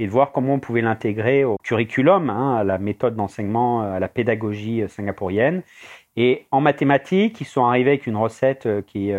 et 0.00 0.06
de 0.06 0.10
voir 0.10 0.32
comment 0.32 0.54
on 0.54 0.58
pouvait 0.60 0.80
l'intégrer 0.80 1.44
au 1.44 1.56
curriculum, 1.62 2.30
hein, 2.30 2.56
à 2.56 2.64
la 2.64 2.78
méthode 2.78 3.16
d'enseignement, 3.16 3.82
à 3.82 3.98
la 3.98 4.08
pédagogie 4.08 4.84
singapourienne. 4.88 5.62
Et 6.20 6.46
en 6.50 6.60
mathématiques, 6.60 7.40
ils 7.40 7.46
sont 7.46 7.64
arrivés 7.64 7.90
avec 7.90 8.08
une 8.08 8.16
recette 8.16 8.66
euh, 8.66 8.82
qui, 8.82 9.12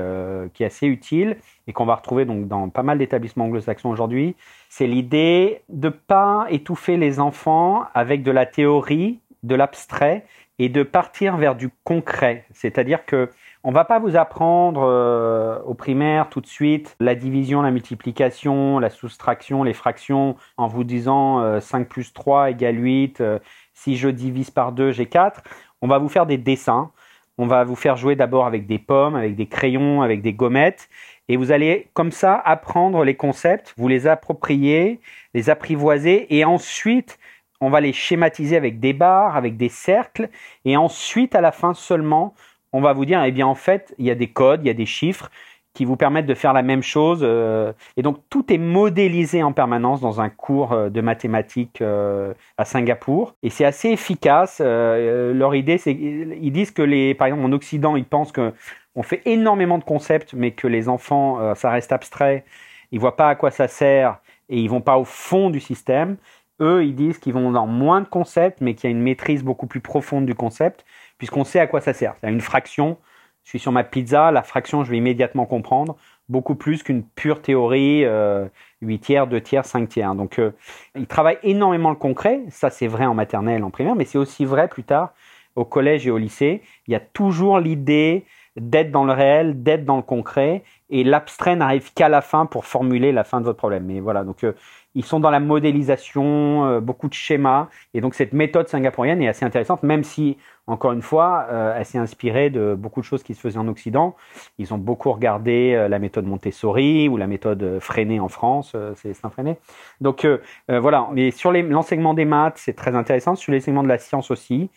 qui 0.54 0.64
est 0.64 0.66
assez 0.66 0.86
utile 0.86 1.38
et 1.66 1.72
qu'on 1.72 1.86
va 1.86 1.96
retrouver 1.96 2.26
donc 2.26 2.50
dans 2.50 2.68
pas 2.68 2.84
mal 2.84 2.98
d'établissements 2.98 3.46
anglo-saxons 3.46 3.90
aujourd'hui, 3.90 4.36
c'est 4.68 4.86
l'idée 4.86 5.62
de 5.70 5.88
pas 5.88 6.46
étouffer 6.50 6.98
les 6.98 7.22
enfants 7.22 7.86
avec 7.94 8.22
de 8.22 8.32
la 8.32 8.46
théorie, 8.46 9.20
de 9.44 9.56
l'abstrait 9.56 10.26
et 10.58 10.68
de 10.68 10.84
partir 10.84 11.38
vers 11.38 11.56
du 11.56 11.70
concret. 11.86 12.46
C'est-à-dire 12.52 13.06
que 13.06 13.30
on 13.64 13.72
va 13.72 13.84
pas 13.84 14.00
vous 14.00 14.16
apprendre 14.16 14.84
euh, 14.84 15.60
au 15.66 15.74
primaire 15.74 16.30
tout 16.30 16.40
de 16.40 16.48
suite 16.48 16.96
la 17.00 17.16
division, 17.16 17.62
la 17.62 17.72
multiplication, 17.72 18.80
la 18.80 18.90
soustraction, 18.90 19.64
les 19.64 19.74
fractions 19.74 20.38
en 20.56 20.68
vous 20.68 20.84
disant 20.84 21.42
euh, 21.42 21.60
5 21.60 21.88
plus 21.88 22.14
3 22.14 22.52
égale 22.52 22.82
8, 22.82 23.20
euh, 23.20 23.40
si 23.74 23.98
je 23.98 24.08
divise 24.08 24.50
par 24.50 24.72
2, 24.72 24.92
j'ai 24.92 25.08
4. 25.08 25.42
On 25.82 25.88
va 25.88 25.98
vous 25.98 26.10
faire 26.10 26.26
des 26.26 26.38
dessins. 26.38 26.92
On 27.38 27.48
va 27.48 27.64
vous 27.64 27.76
faire 27.76 27.96
jouer 27.96 28.16
d'abord 28.16 28.46
avec 28.46 28.68
des 28.68 28.80
pommes, 28.80 29.16
avec 29.16 29.36
des 29.36 29.46
crayons, 29.46 30.02
avec 30.02 30.22
des 30.22 30.34
gommettes. 30.34 30.90
Et 31.30 31.38
vous 31.38 31.52
allez 31.52 31.88
comme 31.94 32.12
ça 32.12 32.36
apprendre 32.36 33.04
les 33.04 33.16
concepts, 33.16 33.74
vous 33.78 33.88
les 33.88 34.08
approprier, 34.08 35.00
les 35.34 35.50
apprivoiser. 35.50 36.36
Et 36.36 36.44
ensuite, 36.44 37.18
on 37.62 37.70
va 37.70 37.82
les 37.82 37.94
schématiser 37.94 38.58
avec 38.58 38.80
des 38.80 38.94
barres, 38.94 39.38
avec 39.38 39.56
des 39.56 39.70
cercles. 39.70 40.30
Et 40.66 40.76
ensuite, 40.76 41.36
à 41.36 41.42
la 41.42 41.52
fin 41.52 41.74
seulement, 41.74 42.34
on 42.74 42.82
va 42.82 42.94
vous 42.94 43.06
dire, 43.06 43.24
eh 43.24 43.32
bien 43.32 43.48
en 43.48 43.56
fait, 43.56 43.96
il 43.98 44.06
y 44.06 44.12
a 44.12 44.16
des 44.16 44.28
codes, 44.28 44.62
il 44.64 44.68
y 44.68 44.72
a 44.72 44.74
des 44.74 44.86
chiffres 44.86 45.32
qui 45.74 45.86
vous 45.86 45.96
permettent 45.96 46.26
de 46.26 46.34
faire 46.34 46.54
la 46.54 46.62
même 46.62 46.84
chose. 46.84 47.20
euh, 47.24 47.74
et 47.98 48.02
donc 48.02 48.18
tout 48.30 48.52
est 48.52 48.58
modélisé 48.58 49.44
en 49.44 49.54
permanence 49.54 50.02
dans 50.02 50.20
un 50.22 50.30
cours 50.30 50.74
euh, 50.74 50.90
de 50.90 51.02
mathématiques 51.02 51.82
euh, 51.82 52.34
à 52.58 52.66
Singapour. 52.66 53.36
Et 53.44 53.50
c'est 53.50 53.66
assez 53.66 53.90
efficace. 53.90 54.60
Leur 54.62 55.56
idée, 55.56 55.78
c'est 55.78 55.94
ils 55.94 56.52
disent 56.52 56.72
que 56.72 56.82
les, 56.82 57.14
par 57.14 57.28
exemple 57.28 57.44
en 57.44 57.52
Occident, 57.52 57.96
ils 57.96 58.06
pensent 58.06 58.32
que 58.32 58.54
on 58.96 59.04
fait 59.04 59.22
énormément 59.26 59.78
de 59.78 59.84
concepts, 59.84 60.34
mais 60.34 60.52
que 60.52 60.68
les 60.68 60.90
enfants, 60.90 61.56
ça 61.56 61.70
reste 61.70 61.92
abstrait. 61.92 62.44
Ils 62.92 63.00
voient 63.00 63.16
pas 63.16 63.30
à 63.30 63.36
quoi 63.36 63.52
ça 63.52 63.68
sert 63.68 64.18
et 64.50 64.60
ils 64.60 64.70
vont 64.70 64.82
pas 64.82 64.98
au 64.98 65.06
fond 65.06 65.50
du 65.50 65.60
système. 65.60 66.18
Eux, 66.62 66.84
ils 66.84 66.96
disent 66.96 67.20
qu'ils 67.20 67.34
vont 67.34 67.52
dans 67.52 67.68
moins 67.68 68.02
de 68.02 68.08
concepts, 68.08 68.60
mais 68.62 68.74
qu'il 68.74 68.90
y 68.90 68.94
a 68.94 68.96
une 68.96 69.02
maîtrise 69.02 69.44
beaucoup 69.44 69.68
plus 69.68 69.80
profonde 69.80 70.26
du 70.26 70.36
concept, 70.36 70.86
puisqu'on 71.18 71.46
sait 71.46 71.60
à 71.60 71.68
quoi 71.68 71.80
ça 71.82 71.94
sert. 71.94 72.16
C'est 72.20 72.30
une 72.30 72.42
fraction. 72.42 72.98
Je 73.44 73.50
suis 73.50 73.60
sur 73.60 73.72
ma 73.72 73.84
pizza, 73.84 74.32
la 74.32 74.44
fraction, 74.44 74.84
je 74.84 74.92
vais 74.92 74.98
immédiatement 74.98 75.46
comprendre, 75.46 75.96
beaucoup 76.28 76.56
plus 76.56 76.84
qu'une 76.84 77.04
pure 77.04 77.42
théorie, 77.42 78.06
euh, 78.06 78.48
8 78.82 79.00
tiers, 79.00 79.28
2 79.28 79.42
tiers, 79.42 79.66
5 79.66 79.90
tiers. 79.90 80.14
Donc, 80.16 80.40
euh, 80.40 80.52
ils 80.96 81.08
travaillent 81.08 81.40
énormément 81.44 81.90
le 81.90 81.96
concret. 81.96 82.44
Ça, 82.50 82.70
c'est 82.70 82.88
vrai 82.88 83.06
en 83.06 83.16
maternelle, 83.16 83.64
en 83.64 83.72
primaire, 83.72 83.96
mais 83.96 84.06
c'est 84.06 84.18
aussi 84.18 84.46
vrai 84.46 84.68
plus 84.68 84.84
tard 84.84 85.14
au 85.56 85.66
collège 85.66 86.08
et 86.08 86.12
au 86.12 86.18
lycée. 86.18 86.62
Il 86.88 86.92
y 86.92 86.96
a 86.96 87.00
toujours 87.00 87.60
l'idée 87.60 88.26
d'être 88.56 88.92
dans 88.92 89.06
le 89.06 89.14
réel, 89.14 89.64
d'être 89.64 89.86
dans 89.86 89.98
le 89.98 90.04
concret, 90.04 90.64
et 90.90 91.04
l'abstrait 91.04 91.56
n'arrive 91.56 91.94
qu'à 91.94 92.10
la 92.10 92.22
fin 92.22 92.46
pour 92.46 92.66
formuler 92.66 93.12
la 93.12 93.24
fin 93.24 93.40
de 93.40 93.46
votre 93.46 93.58
problème. 93.58 93.86
Mais 93.86 94.00
voilà, 94.00 94.24
donc 94.24 94.44
euh, 94.44 94.54
ils 95.00 95.06
sont 95.06 95.22
dans 95.22 95.32
la 95.32 95.40
modélisation, 95.40 96.66
euh, 96.66 96.82
beaucoup 96.82 97.08
de 97.08 97.14
schémas, 97.14 97.70
et 97.94 98.02
donc 98.02 98.16
cette 98.16 98.34
méthode 98.34 98.68
singapourienne 98.68 99.22
est 99.22 99.30
assez 99.30 99.46
intéressante, 99.46 99.82
même 99.82 100.04
si, 100.04 100.36
encore 100.68 100.92
une 100.92 101.02
fois, 101.02 101.48
euh, 101.50 101.74
elle 101.78 101.86
s'est 101.86 101.98
inspirée 101.98 102.50
de 102.50 102.76
beaucoup 102.78 103.00
de 103.00 103.06
choses 103.06 103.24
qui 103.24 103.34
se 103.34 103.40
faisaient 103.40 103.58
en 103.58 103.70
Occident. 103.70 104.18
Ils 104.58 104.74
ont 104.74 104.78
beaucoup 104.78 105.14
regardé 105.14 105.74
euh, 105.74 105.88
la 105.88 106.00
méthode 106.00 106.26
Montessori 106.26 107.08
ou 107.08 107.16
la 107.16 107.28
méthode 107.28 107.64
euh, 107.64 107.80
Freinet 107.80 108.20
en 108.20 108.28
France, 108.28 108.76
c'est 108.96 109.14
Saint 109.14 109.30
Freinet. 109.30 109.58
Donc 110.02 110.28
voilà, 110.68 111.08
mais 111.14 111.32
sur 111.32 111.54
l'enseignement 111.54 112.14
des 112.14 112.26
maths, 112.26 112.58
c'est 112.58 112.76
très 112.76 112.94
intéressant, 112.94 113.36
sur 113.36 113.54
l'enseignement 113.54 113.84
de 113.84 113.88
la 113.88 114.00
science 114.00 114.32
aussi. 114.32 114.70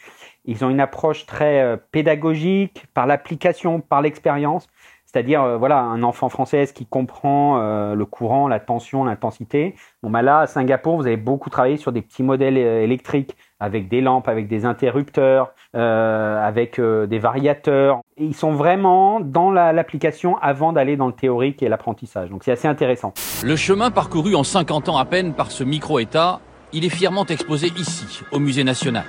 Ils 0.44 0.64
ont 0.64 0.70
une 0.70 0.80
approche 0.80 1.26
très 1.26 1.80
pédagogique, 1.90 2.86
par 2.94 3.06
l'application, 3.06 3.80
par 3.80 4.02
l'expérience. 4.02 4.68
C'est-à-dire, 5.12 5.42
euh, 5.42 5.56
voilà, 5.58 5.78
un 5.80 6.02
enfant 6.02 6.28
français 6.30 6.66
qui 6.74 6.86
comprend 6.86 7.58
euh, 7.60 7.94
le 7.94 8.06
courant, 8.06 8.48
la 8.48 8.60
tension, 8.60 9.04
l'intensité. 9.04 9.74
Bon, 10.02 10.08
bah 10.08 10.22
là, 10.22 10.38
à 10.40 10.46
Singapour, 10.46 10.96
vous 10.96 11.06
avez 11.06 11.18
beaucoup 11.18 11.50
travaillé 11.50 11.76
sur 11.76 11.92
des 11.92 12.00
petits 12.00 12.22
modèles 12.22 12.56
euh, 12.56 12.82
électriques 12.82 13.36
avec 13.60 13.88
des 13.88 14.00
lampes, 14.00 14.26
avec 14.28 14.48
des 14.48 14.64
interrupteurs, 14.64 15.52
avec 15.74 16.80
des 16.80 17.18
variateurs. 17.20 18.00
Et 18.16 18.24
ils 18.24 18.34
sont 18.34 18.50
vraiment 18.52 19.20
dans 19.20 19.52
la- 19.52 19.72
l'application 19.72 20.36
avant 20.38 20.72
d'aller 20.72 20.96
dans 20.96 21.06
le 21.06 21.12
théorique 21.12 21.62
et 21.62 21.68
l'apprentissage. 21.68 22.28
Donc, 22.30 22.42
c'est 22.42 22.50
assez 22.50 22.66
intéressant. 22.66 23.14
Le 23.44 23.54
chemin 23.54 23.92
parcouru 23.92 24.34
en 24.34 24.42
50 24.42 24.88
ans 24.88 24.96
à 24.96 25.04
peine 25.04 25.32
par 25.32 25.52
ce 25.52 25.62
micro-État, 25.62 26.40
il 26.72 26.84
est 26.84 26.88
fièrement 26.88 27.24
exposé 27.26 27.68
ici, 27.78 28.22
au 28.32 28.40
Musée 28.40 28.64
national. 28.64 29.04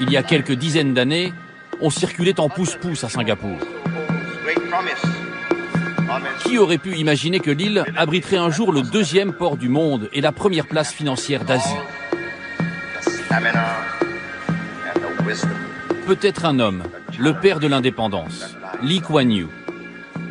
Il 0.00 0.10
y 0.12 0.16
a 0.16 0.22
quelques 0.22 0.52
dizaines 0.52 0.92
d'années, 0.94 1.32
on 1.80 1.90
circulait 1.90 2.38
en 2.40 2.48
pouce-pouce 2.48 3.04
à 3.04 3.08
Singapour. 3.08 3.56
Qui 6.44 6.58
aurait 6.58 6.78
pu 6.78 6.96
imaginer 6.96 7.40
que 7.40 7.50
l'île 7.50 7.84
abriterait 7.96 8.36
un 8.36 8.50
jour 8.50 8.72
le 8.72 8.82
deuxième 8.82 9.32
port 9.32 9.56
du 9.56 9.68
monde 9.68 10.08
et 10.12 10.20
la 10.20 10.32
première 10.32 10.66
place 10.66 10.92
financière 10.92 11.44
d'Asie? 11.44 11.68
Peut-être 16.06 16.44
un 16.46 16.58
homme, 16.58 16.82
le 17.18 17.34
père 17.34 17.60
de 17.60 17.66
l'indépendance, 17.66 18.56
Lee 18.82 19.00
Kuan 19.00 19.30
Yew. 19.30 19.48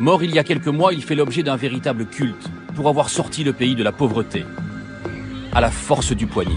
Mort 0.00 0.22
il 0.22 0.34
y 0.34 0.38
a 0.38 0.44
quelques 0.44 0.68
mois, 0.68 0.92
il 0.92 1.02
fait 1.02 1.14
l'objet 1.14 1.42
d'un 1.42 1.56
véritable 1.56 2.06
culte 2.06 2.48
pour 2.74 2.88
avoir 2.88 3.08
sorti 3.08 3.44
le 3.44 3.52
pays 3.52 3.74
de 3.74 3.82
la 3.82 3.92
pauvreté. 3.92 4.44
À 5.52 5.60
la 5.60 5.70
force 5.70 6.12
du 6.12 6.26
poignet. 6.26 6.54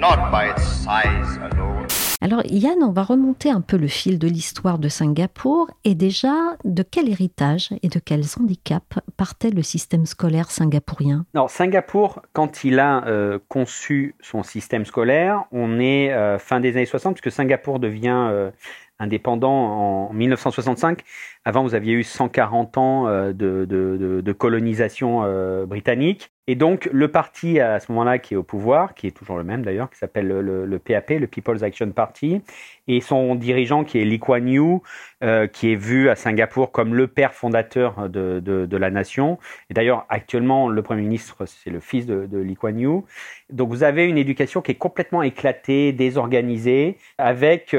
Not 0.00 0.30
by 0.32 0.48
its 0.48 0.64
size 0.64 1.38
alone. 1.52 1.86
Alors 2.22 2.42
Yann, 2.46 2.82
on 2.82 2.92
va 2.92 3.02
remonter 3.02 3.50
un 3.50 3.60
peu 3.60 3.76
le 3.76 3.86
fil 3.86 4.18
de 4.18 4.28
l'histoire 4.28 4.78
de 4.78 4.88
Singapour 4.88 5.70
et 5.84 5.94
déjà 5.94 6.34
de 6.64 6.82
quel 6.82 7.08
héritage 7.08 7.70
et 7.82 7.88
de 7.88 7.98
quels 7.98 8.24
handicaps 8.38 8.98
partait 9.16 9.50
le 9.50 9.62
système 9.62 10.04
scolaire 10.04 10.50
singapourien? 10.50 11.24
Alors, 11.34 11.48
Singapour, 11.48 12.20
quand 12.34 12.62
il 12.62 12.78
a 12.78 13.06
euh, 13.06 13.38
conçu 13.48 14.16
son 14.20 14.42
système 14.42 14.84
scolaire, 14.84 15.44
on 15.50 15.80
est 15.80 16.12
euh, 16.12 16.38
fin 16.38 16.60
des 16.60 16.76
années 16.76 16.84
60, 16.84 17.18
puisque 17.18 17.34
Singapour 17.34 17.78
devient 17.78 18.28
euh, 18.30 18.50
indépendant 18.98 20.08
en 20.08 20.12
1965. 20.12 21.02
Avant, 21.46 21.62
vous 21.62 21.74
aviez 21.74 21.94
eu 21.94 22.02
140 22.02 22.76
ans 22.76 23.08
euh, 23.08 23.32
de, 23.32 24.32
colonisation 24.32 25.22
euh, 25.24 25.64
britannique. 25.64 26.30
Et 26.46 26.54
donc, 26.54 26.88
le 26.92 27.08
parti 27.08 27.60
à 27.60 27.80
ce 27.80 27.90
moment-là 27.92 28.18
qui 28.18 28.34
est 28.34 28.36
au 28.36 28.42
pouvoir, 28.42 28.94
qui 28.94 29.06
est 29.06 29.10
toujours 29.10 29.38
le 29.38 29.44
même 29.44 29.62
d'ailleurs, 29.62 29.88
qui 29.88 29.96
s'appelle 29.96 30.26
le, 30.26 30.78
PAP, 30.78 31.10
le 31.10 31.26
People's 31.26 31.62
Action 31.62 31.90
Party, 31.92 32.42
et 32.88 33.00
son 33.00 33.36
dirigeant 33.36 33.84
qui 33.84 34.00
est 34.00 34.04
Lee 34.04 34.18
Kuan 34.18 34.48
Yew, 34.48 34.82
euh, 35.22 35.46
qui 35.46 35.72
est 35.72 35.76
vu 35.76 36.10
à 36.10 36.16
Singapour 36.16 36.72
comme 36.72 36.94
le 36.94 37.06
père 37.06 37.32
fondateur 37.32 38.08
de, 38.08 38.76
la 38.76 38.90
nation. 38.90 39.38
Et 39.70 39.74
d'ailleurs, 39.74 40.06
actuellement, 40.08 40.68
le 40.68 40.82
Premier 40.82 41.02
ministre, 41.02 41.46
c'est 41.46 41.70
le 41.70 41.80
fils 41.80 42.04
de, 42.04 42.26
de 42.26 42.38
Lee 42.38 42.56
Kuan 42.56 42.78
Yew. 42.78 43.04
Donc, 43.50 43.68
vous 43.68 43.84
avez 43.84 44.06
une 44.06 44.18
éducation 44.18 44.60
qui 44.60 44.72
est 44.72 44.76
complètement 44.76 45.22
éclatée, 45.22 45.92
désorganisée, 45.92 46.98
avec 47.16 47.76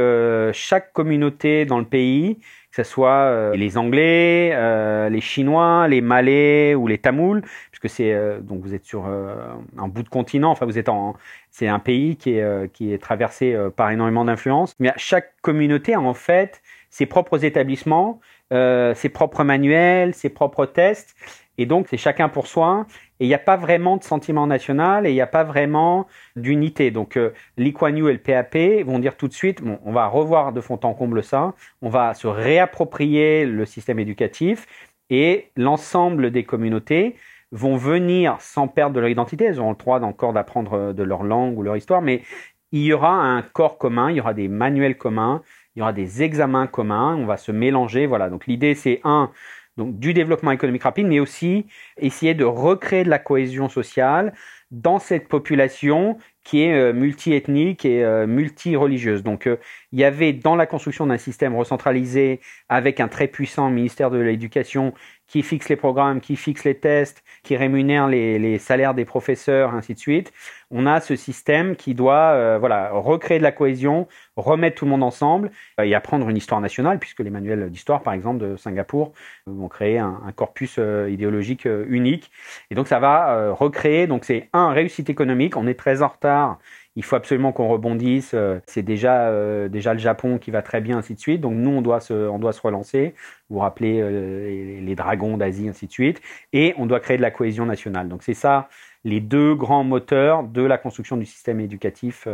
chaque 0.53 0.93
communauté 0.93 1.65
dans 1.65 1.79
le 1.79 1.85
pays, 1.85 2.37
que 2.71 2.83
ce 2.83 2.89
soit 2.89 3.09
euh, 3.09 3.55
les 3.55 3.77
Anglais, 3.77 4.51
euh, 4.53 5.09
les 5.09 5.21
Chinois, 5.21 5.87
les 5.89 6.01
Malais 6.01 6.73
ou 6.73 6.87
les 6.87 6.97
Tamouls, 6.97 7.41
puisque 7.69 7.89
c'est 7.89 8.13
euh, 8.13 8.39
donc 8.39 8.61
vous 8.61 8.73
êtes 8.73 8.85
sur 8.85 9.07
euh, 9.07 9.35
un 9.77 9.87
bout 9.89 10.03
de 10.03 10.09
continent. 10.09 10.51
Enfin, 10.51 10.65
vous 10.65 10.77
êtes 10.77 10.89
en 10.89 11.15
c'est 11.49 11.67
un 11.67 11.79
pays 11.79 12.15
qui 12.15 12.35
est 12.35 12.41
euh, 12.41 12.67
qui 12.71 12.93
est 12.93 12.97
traversé 12.97 13.53
euh, 13.53 13.69
par 13.69 13.91
énormément 13.91 14.23
d'influences. 14.23 14.75
Mais 14.79 14.93
chaque 14.95 15.33
communauté 15.41 15.93
a 15.93 15.99
en 15.99 16.13
fait 16.13 16.61
ses 16.89 17.05
propres 17.05 17.43
établissements, 17.45 18.19
ses 18.51 19.09
propres 19.09 19.43
manuels, 19.43 20.13
ses 20.13 20.29
propres 20.29 20.65
tests. 20.65 21.15
Et 21.57 21.65
donc, 21.65 21.87
c'est 21.89 21.97
chacun 21.97 22.27
pour 22.27 22.47
soi. 22.47 22.85
Et 23.21 23.25
il 23.25 23.27
n'y 23.27 23.35
a 23.35 23.39
pas 23.39 23.55
vraiment 23.55 23.97
de 23.97 24.03
sentiment 24.03 24.47
national 24.47 25.05
et 25.05 25.11
il 25.11 25.13
n'y 25.13 25.21
a 25.21 25.27
pas 25.27 25.43
vraiment 25.43 26.07
d'unité. 26.35 26.89
Donc, 26.89 27.17
euh, 27.17 27.33
et 27.55 27.63
le 27.63 28.17
PAP 28.17 28.57
vont 28.83 28.97
dire 28.97 29.15
tout 29.15 29.27
de 29.27 29.33
suite, 29.33 29.61
bon, 29.61 29.77
on 29.85 29.91
va 29.91 30.07
revoir 30.07 30.53
de 30.53 30.59
fond 30.59 30.79
en 30.81 30.95
comble 30.95 31.21
ça, 31.23 31.53
on 31.83 31.89
va 31.89 32.15
se 32.15 32.25
réapproprier 32.25 33.45
le 33.45 33.63
système 33.67 33.99
éducatif 33.99 34.65
et 35.11 35.51
l'ensemble 35.55 36.31
des 36.31 36.45
communautés 36.45 37.15
vont 37.51 37.75
venir 37.75 38.37
sans 38.39 38.67
perdre 38.67 38.95
de 38.95 38.99
leur 38.99 39.09
identité. 39.09 39.45
Elles 39.45 39.59
auront 39.59 39.71
le 39.71 39.77
droit 39.77 39.99
encore 39.99 40.33
d'apprendre 40.33 40.73
euh, 40.73 40.93
de 40.93 41.03
leur 41.03 41.21
langue 41.21 41.55
ou 41.59 41.61
leur 41.61 41.77
histoire, 41.77 42.01
mais 42.01 42.23
il 42.71 42.81
y 42.81 42.91
aura 42.91 43.13
un 43.13 43.43
corps 43.43 43.77
commun, 43.77 44.09
il 44.09 44.17
y 44.17 44.19
aura 44.19 44.33
des 44.33 44.47
manuels 44.47 44.97
communs, 44.97 45.43
il 45.75 45.79
y 45.79 45.81
aura 45.83 45.93
des 45.93 46.23
examens 46.23 46.65
communs, 46.65 47.15
on 47.17 47.27
va 47.27 47.37
se 47.37 47.51
mélanger. 47.51 48.07
Voilà. 48.07 48.31
Donc 48.31 48.47
l'idée, 48.47 48.73
c'est 48.73 48.99
un, 49.03 49.29
donc 49.77 49.97
du 49.99 50.13
développement 50.13 50.51
économique 50.51 50.83
rapide, 50.83 51.07
mais 51.07 51.19
aussi 51.19 51.65
essayer 51.97 52.33
de 52.33 52.43
recréer 52.43 53.03
de 53.03 53.09
la 53.09 53.19
cohésion 53.19 53.69
sociale 53.69 54.33
dans 54.71 54.99
cette 54.99 55.27
population 55.27 56.17
qui 56.43 56.63
est 56.63 56.73
euh, 56.73 56.93
multiethnique 56.93 57.85
et 57.85 58.03
euh, 58.03 58.25
multireligieuse. 58.25 59.21
Donc 59.21 59.47
euh, 59.47 59.57
il 59.91 59.99
y 59.99 60.03
avait 60.03 60.33
dans 60.33 60.55
la 60.55 60.65
construction 60.65 61.05
d'un 61.05 61.17
système 61.17 61.55
recentralisé 61.55 62.39
avec 62.69 62.99
un 62.99 63.07
très 63.07 63.27
puissant 63.27 63.69
ministère 63.69 64.09
de 64.09 64.17
l'Éducation 64.17 64.93
qui 65.31 65.43
fixe 65.43 65.69
les 65.69 65.77
programmes, 65.77 66.19
qui 66.19 66.35
fixe 66.35 66.65
les 66.65 66.75
tests, 66.75 67.23
qui 67.43 67.55
rémunère 67.55 68.09
les, 68.09 68.57
salaires 68.57 68.93
des 68.93 69.05
professeurs, 69.05 69.73
ainsi 69.73 69.93
de 69.93 69.99
suite. 69.99 70.33
On 70.71 70.85
a 70.85 70.99
ce 70.99 71.15
système 71.15 71.77
qui 71.77 71.93
doit 71.93 72.33
euh, 72.33 72.57
voilà, 72.59 72.91
recréer 72.91 73.37
de 73.37 73.43
la 73.43 73.53
cohésion, 73.53 74.09
remettre 74.35 74.75
tout 74.75 74.85
le 74.85 74.91
monde 74.91 75.03
ensemble 75.03 75.51
euh, 75.79 75.83
et 75.83 75.95
apprendre 75.95 76.27
une 76.27 76.35
histoire 76.35 76.59
nationale, 76.59 76.99
puisque 76.99 77.21
les 77.21 77.29
manuels 77.29 77.69
d'histoire, 77.69 78.03
par 78.03 78.13
exemple, 78.13 78.39
de 78.39 78.57
Singapour, 78.57 79.13
vont 79.45 79.69
créer 79.69 79.99
un, 79.99 80.19
corpus 80.35 80.75
euh, 80.79 81.09
idéologique 81.09 81.65
unique. 81.87 82.29
Et 82.69 82.75
donc 82.75 82.89
ça 82.89 82.99
va 82.99 83.53
recréer, 83.53 84.07
donc 84.07 84.25
c'est 84.25 84.49
un, 84.51 84.71
réussite 84.71 85.09
économique, 85.09 85.55
on 85.55 85.65
est 85.65 85.79
très 85.79 86.01
en 86.01 86.09
retard 86.09 86.59
il 86.95 87.03
faut 87.03 87.15
absolument 87.15 87.51
qu'on 87.51 87.67
rebondisse. 87.67 88.31
Euh, 88.33 88.59
c'est 88.67 88.81
déjà, 88.81 89.27
euh, 89.29 89.69
déjà 89.69 89.93
le 89.93 89.99
Japon 89.99 90.37
qui 90.37 90.51
va 90.51 90.61
très 90.61 90.81
bien, 90.81 90.97
ainsi 90.97 91.15
de 91.15 91.19
suite. 91.19 91.41
Donc 91.41 91.53
nous, 91.53 91.69
on 91.69 91.81
doit 91.81 91.99
se, 91.99 92.13
on 92.13 92.39
doit 92.39 92.53
se 92.53 92.61
relancer. 92.61 93.15
Vous 93.49 93.59
rappelez 93.59 93.99
euh, 94.01 94.81
les, 94.81 94.95
dragons 94.95 95.37
d'Asie, 95.37 95.69
ainsi 95.69 95.87
de 95.87 95.91
suite. 95.91 96.21
Et 96.53 96.73
on 96.77 96.85
doit 96.85 96.99
créer 96.99 97.17
de 97.17 97.21
la 97.21 97.31
cohésion 97.31 97.65
nationale. 97.65 98.09
Donc 98.09 98.23
c'est 98.23 98.33
ça 98.33 98.67
les 99.03 99.19
deux 99.19 99.55
grands 99.55 99.83
moteurs 99.83 100.43
de 100.43 100.61
la 100.61 100.77
construction 100.77 101.17
du 101.17 101.25
système 101.25 101.59
éducatif 101.59 102.27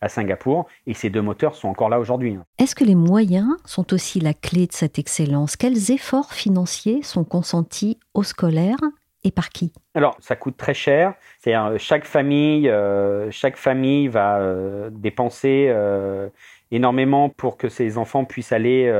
à 0.00 0.08
Singapour. 0.08 0.66
Et 0.86 0.94
ces 0.94 1.10
deux 1.10 1.20
moteurs 1.20 1.54
sont 1.54 1.68
encore 1.68 1.90
là 1.90 2.00
aujourd'hui. 2.00 2.32
Hein. 2.32 2.46
Est-ce 2.56 2.74
que 2.74 2.82
les 2.82 2.94
moyens 2.94 3.50
sont 3.66 3.92
aussi 3.92 4.20
la 4.20 4.32
clé 4.32 4.66
de 4.66 4.72
cette 4.72 4.98
excellence? 4.98 5.56
Quels 5.56 5.90
efforts 5.90 6.32
financiers 6.32 7.02
sont 7.02 7.24
consentis 7.24 7.98
aux 8.14 8.22
scolaires? 8.22 8.78
Et 9.24 9.30
par 9.30 9.48
qui? 9.48 9.72
Alors, 9.94 10.16
ça 10.20 10.36
coûte 10.36 10.56
très 10.56 10.74
cher. 10.74 11.14
euh, 12.68 13.30
chaque 13.30 13.56
famille 13.56 14.08
va 14.08 14.38
euh, 14.38 14.90
dépenser 14.92 15.66
euh, 15.68 16.28
énormément 16.70 17.30
pour 17.30 17.56
que 17.56 17.68
ses 17.68 17.98
enfants 17.98 18.24
puissent 18.24 18.52
aller 18.52 18.92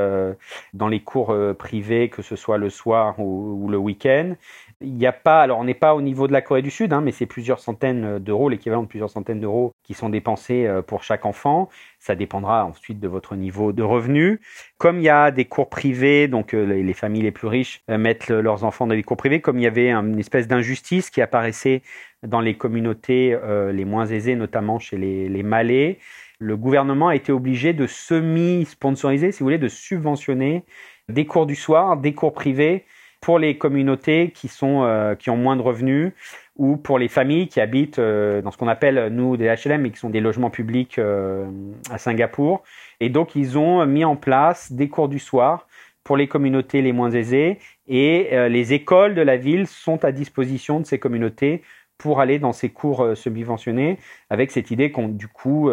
dans 0.74 0.88
les 0.88 1.00
cours 1.00 1.36
privés, 1.58 2.08
que 2.08 2.22
ce 2.22 2.36
soit 2.36 2.58
le 2.58 2.70
soir 2.70 3.18
ou 3.18 3.68
le 3.68 3.76
week-end. 3.76 4.34
Il 4.80 4.94
n'y 4.94 5.06
a 5.06 5.12
pas, 5.12 5.42
alors 5.42 5.58
on 5.58 5.64
n'est 5.64 5.74
pas 5.74 5.94
au 5.94 6.02
niveau 6.02 6.26
de 6.26 6.32
la 6.32 6.42
Corée 6.42 6.62
du 6.62 6.70
Sud, 6.70 6.92
hein, 6.92 7.00
mais 7.00 7.12
c'est 7.12 7.26
plusieurs 7.26 7.60
centaines 7.60 8.18
d'euros, 8.18 8.48
l'équivalent 8.48 8.82
de 8.82 8.88
plusieurs 8.88 9.10
centaines 9.10 9.40
d'euros 9.40 9.72
qui 9.82 9.94
sont 9.94 10.08
dépensés 10.08 10.66
euh, 10.66 10.82
pour 10.82 11.02
chaque 11.02 11.26
enfant. 11.26 11.68
Ça 11.98 12.14
dépendra 12.14 12.64
ensuite 12.64 13.00
de 13.00 13.08
votre 13.08 13.36
niveau 13.36 13.72
de 13.72 13.82
revenu. 13.82 14.40
Comme 14.78 14.98
il 14.98 15.04
y 15.04 15.08
a 15.08 15.30
des 15.30 15.44
cours 15.44 15.68
privés, 15.68 16.28
donc 16.28 16.54
euh, 16.54 16.64
les 16.64 16.92
familles 16.94 17.22
les 17.22 17.30
plus 17.30 17.48
riches 17.48 17.82
euh, 17.90 17.98
mettent 17.98 18.28
leurs 18.28 18.64
enfants 18.64 18.86
dans 18.86 18.94
les 18.94 19.02
cours 19.02 19.16
privés, 19.16 19.40
comme 19.40 19.58
il 19.58 19.62
y 19.62 19.66
avait 19.66 19.90
une 19.90 20.18
espèce 20.18 20.48
d'injustice 20.48 21.10
qui 21.10 21.22
apparaissait 21.22 21.82
dans 22.22 22.40
les 22.40 22.56
communautés 22.56 23.38
les 23.70 23.84
moins 23.84 24.06
aisées, 24.06 24.34
notamment 24.34 24.78
chez 24.78 24.96
les 24.96 25.42
Malais, 25.42 25.98
le 26.38 26.56
gouvernement 26.56 27.08
a 27.08 27.16
été 27.16 27.32
obligé 27.32 27.72
de 27.72 27.86
semi-sponsoriser, 27.86 29.32
si 29.32 29.40
vous 29.40 29.46
voulez, 29.46 29.58
de 29.58 29.68
subventionner 29.68 30.64
des 31.08 31.26
cours 31.26 31.46
du 31.46 31.54
soir, 31.54 31.96
des 31.96 32.14
cours 32.14 32.32
privés 32.32 32.84
pour 33.24 33.38
les 33.38 33.56
communautés 33.56 34.32
qui, 34.34 34.48
sont, 34.48 34.82
euh, 34.84 35.14
qui 35.14 35.30
ont 35.30 35.36
moins 35.38 35.56
de 35.56 35.62
revenus 35.62 36.12
ou 36.56 36.76
pour 36.76 36.98
les 36.98 37.08
familles 37.08 37.48
qui 37.48 37.58
habitent 37.58 37.98
euh, 37.98 38.42
dans 38.42 38.50
ce 38.50 38.58
qu'on 38.58 38.68
appelle, 38.68 39.08
nous, 39.08 39.38
des 39.38 39.46
HLM, 39.46 39.80
mais 39.80 39.90
qui 39.90 39.96
sont 39.96 40.10
des 40.10 40.20
logements 40.20 40.50
publics 40.50 40.98
euh, 40.98 41.46
à 41.90 41.96
Singapour. 41.96 42.62
Et 43.00 43.08
donc, 43.08 43.34
ils 43.34 43.56
ont 43.56 43.86
mis 43.86 44.04
en 44.04 44.14
place 44.14 44.72
des 44.72 44.90
cours 44.90 45.08
du 45.08 45.18
soir 45.18 45.66
pour 46.04 46.18
les 46.18 46.28
communautés 46.28 46.82
les 46.82 46.92
moins 46.92 47.10
aisées 47.12 47.60
et 47.88 48.28
les 48.50 48.74
écoles 48.74 49.14
de 49.14 49.22
la 49.22 49.38
ville 49.38 49.66
sont 49.66 50.04
à 50.04 50.12
disposition 50.12 50.78
de 50.78 50.84
ces 50.84 50.98
communautés 50.98 51.62
pour 51.96 52.20
aller 52.20 52.38
dans 52.38 52.52
ces 52.52 52.68
cours 52.68 53.16
subventionnés 53.16 53.98
avec 54.28 54.50
cette 54.50 54.70
idée 54.70 54.90
qu'on 54.90 55.08
du 55.08 55.28
coup 55.28 55.70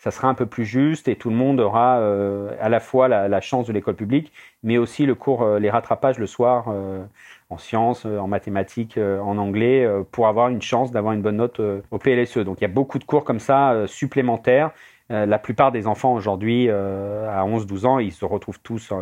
ça 0.00 0.10
sera 0.10 0.28
un 0.28 0.34
peu 0.34 0.46
plus 0.46 0.64
juste 0.64 1.08
et 1.08 1.16
tout 1.16 1.28
le 1.28 1.36
monde 1.36 1.60
aura 1.60 1.98
euh, 1.98 2.56
à 2.58 2.70
la 2.70 2.80
fois 2.80 3.06
la, 3.06 3.40
chance 3.42 3.66
de 3.66 3.72
l'école 3.72 3.96
publique, 3.96 4.32
mais 4.62 4.78
aussi 4.78 5.04
le 5.04 5.14
cours, 5.14 5.42
euh, 5.42 5.58
les 5.58 5.68
rattrapages 5.68 6.18
le 6.18 6.26
soir 6.26 6.68
euh, 6.68 7.04
en 7.50 7.58
sciences, 7.58 8.06
en 8.06 8.26
mathématiques, 8.26 8.96
en 8.96 9.36
anglais, 9.36 9.86
pour 10.12 10.28
avoir 10.28 10.48
une 10.48 10.62
chance 10.62 10.92
d'avoir 10.92 11.14
une 11.14 11.20
bonne 11.20 11.36
note 11.36 11.60
au 11.90 11.98
PLSE. 11.98 12.38
Donc 12.38 12.58
il 12.60 12.62
y 12.62 12.64
a 12.64 12.68
beaucoup 12.68 13.00
de 13.00 13.04
cours 13.04 13.24
comme 13.24 13.40
ça 13.40 13.88
supplémentaires. 13.88 14.70
la 15.08 15.38
plupart 15.40 15.72
des 15.72 15.88
enfants 15.88 16.14
aujourd'hui, 16.14 16.70
à 16.70 17.44
11-12 17.44 17.86
ans, 17.86 17.98
ils 17.98 18.12
se 18.12 18.24
retrouvent 18.24 18.60
tous 18.60 18.92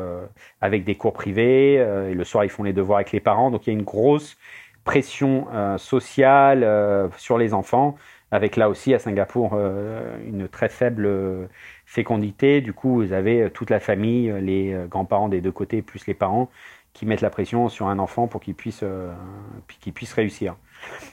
avec 0.62 0.84
des 0.84 0.94
cours 0.94 1.12
privés, 1.12 1.74
et 1.74 2.14
le 2.14 2.24
soir 2.24 2.42
ils 2.42 2.48
font 2.48 2.62
les 2.62 2.72
devoirs 2.72 3.00
avec 3.00 3.12
les 3.12 3.20
parents. 3.20 3.50
Donc 3.50 3.66
il 3.66 3.74
y 3.74 3.76
a 3.76 3.78
une 3.78 3.84
grosse 3.84 4.38
pression 4.88 5.46
sociale 5.76 7.10
sur 7.18 7.36
les 7.36 7.52
enfants 7.52 7.98
avec 8.30 8.56
là 8.56 8.68
aussi 8.68 8.94
à 8.94 8.98
Singapour 8.98 9.52
euh, 9.54 10.16
une 10.26 10.48
très 10.48 10.68
faible 10.68 11.06
euh, 11.06 11.46
fécondité. 11.86 12.60
Du 12.60 12.72
coup, 12.72 12.96
vous 12.96 13.12
avez 13.12 13.42
euh, 13.42 13.50
toute 13.50 13.70
la 13.70 13.80
famille, 13.80 14.32
les 14.40 14.76
grands-parents 14.88 15.28
des 15.28 15.40
deux 15.40 15.52
côtés, 15.52 15.82
plus 15.82 16.06
les 16.06 16.14
parents, 16.14 16.50
qui 16.92 17.06
mettent 17.06 17.20
la 17.20 17.30
pression 17.30 17.68
sur 17.68 17.86
un 17.86 17.98
enfant 17.98 18.26
pour 18.26 18.40
qu'il 18.40 18.54
puisse, 18.54 18.84
puisse 19.94 20.12
réussir. 20.12 20.56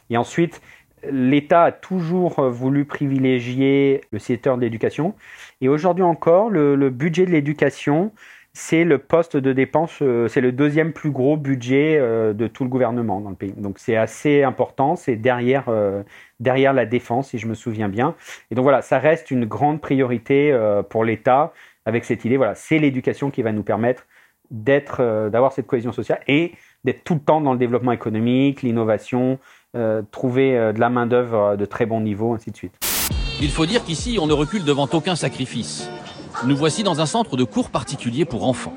Et 0.10 0.18
ensuite, 0.18 0.62
l'État 1.10 1.64
a 1.64 1.72
toujours 1.72 2.42
voulu 2.50 2.86
privilégier 2.86 4.02
le 4.12 4.20
secteur 4.20 4.58
de 4.58 4.62
l'éducation. 4.62 5.14
Et 5.62 5.70
aujourd'hui 5.70 6.04
encore, 6.04 6.50
le 6.50 6.90
budget 6.90 7.26
de 7.26 7.32
l'éducation 7.32 8.12
c'est 8.58 8.86
le 8.86 9.00
poste 9.00 9.36
de 9.36 9.52
dépense, 9.52 10.00
euh, 10.02 10.30
c'est 10.30 10.40
le 10.40 10.54
deuxième 10.54 10.94
plus 10.94 11.12
gros 11.12 11.36
budget 11.36 11.98
euh, 12.00 12.32
de 12.32 12.48
tout 12.48 12.64
le 12.64 12.70
gouvernement 12.70 13.20
dans 13.20 13.30
le 13.30 13.36
pays. 13.36 13.52
Donc 13.52 13.80
c'est 13.80 13.98
assez 13.98 14.44
important, 14.44 14.96
c'est 14.96 15.18
derrière, 15.18 15.66
euh, 15.68 16.04
derrière 16.40 16.72
la 16.72 16.86
défense, 16.86 17.32
si 17.32 17.38
je 17.38 17.48
me 17.48 17.54
souviens 17.54 17.90
bien. 17.90 18.16
Et 18.50 18.56
donc 18.56 18.64
voilà, 18.64 18.82
ça 18.82 18.98
reste 18.98 19.30
une 19.30 19.44
grande 19.44 19.82
priorité 19.82 20.58
pour 20.90 21.04
l'État 21.04 21.52
avec 21.86 22.06
cette 22.06 22.24
idée, 22.24 22.38
voilà, 22.38 22.56
c'est 22.56 22.80
l'éducation 22.80 23.30
qui 23.30 23.42
va 23.42 23.52
nous 23.52 23.62
permettre 23.62 24.08
d'être, 24.50 25.30
d'avoir 25.30 25.52
cette 25.52 25.68
cohésion 25.68 25.92
sociale 25.92 26.22
et 26.28 26.54
d'être 26.86 27.04
tout 27.04 27.16
le 27.16 27.20
temps 27.20 27.42
dans 27.42 27.52
le 27.52 27.60
développement 27.60 27.92
économique, 27.92 28.62
l'innovation, 28.62 29.38
trouver 30.12 30.74
de 30.74 30.80
la 30.80 30.90
main-d'œuvre 30.90 31.58
de 31.58 31.66
très 31.66 31.86
bon 31.86 32.00
niveau, 32.00 32.34
ainsi 32.34 32.52
de 32.52 32.56
suite. 32.56 32.80
Il 33.42 33.50
faut 33.50 33.66
dire 33.66 33.84
qu'ici, 33.84 34.18
on 34.20 34.28
ne 34.28 34.34
recule 34.34 34.64
devant 34.64 34.88
aucun 34.94 35.16
sacrifice. 35.16 35.90
Nous 36.44 36.58
voici 36.58 36.84
dans 36.84 37.00
un 37.00 37.06
centre 37.06 37.38
de 37.38 37.44
cours 37.44 37.70
particulier 37.70 38.26
pour 38.26 38.46
enfants. 38.46 38.74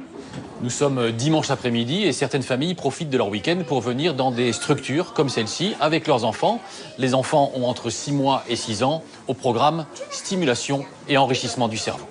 Nous 0.62 0.70
sommes 0.70 1.12
dimanche 1.12 1.50
après-midi 1.50 2.04
et 2.04 2.12
certaines 2.12 2.42
familles 2.42 2.74
profitent 2.74 3.10
de 3.10 3.18
leur 3.18 3.28
week-end 3.28 3.58
pour 3.66 3.80
venir 3.80 4.14
dans 4.14 4.30
des 4.30 4.52
structures 4.52 5.12
comme 5.12 5.28
celle-ci 5.28 5.74
avec 5.80 6.06
leurs 6.06 6.24
enfants. 6.24 6.60
Les 6.98 7.14
enfants 7.14 7.52
ont 7.54 7.66
entre 7.66 7.90
6 7.90 8.12
mois 8.12 8.44
et 8.48 8.56
6 8.56 8.82
ans 8.84 9.02
au 9.26 9.34
programme 9.34 9.86
Stimulation 10.10 10.84
et 11.08 11.18
enrichissement 11.18 11.68
du 11.68 11.76
cerveau. 11.76 12.06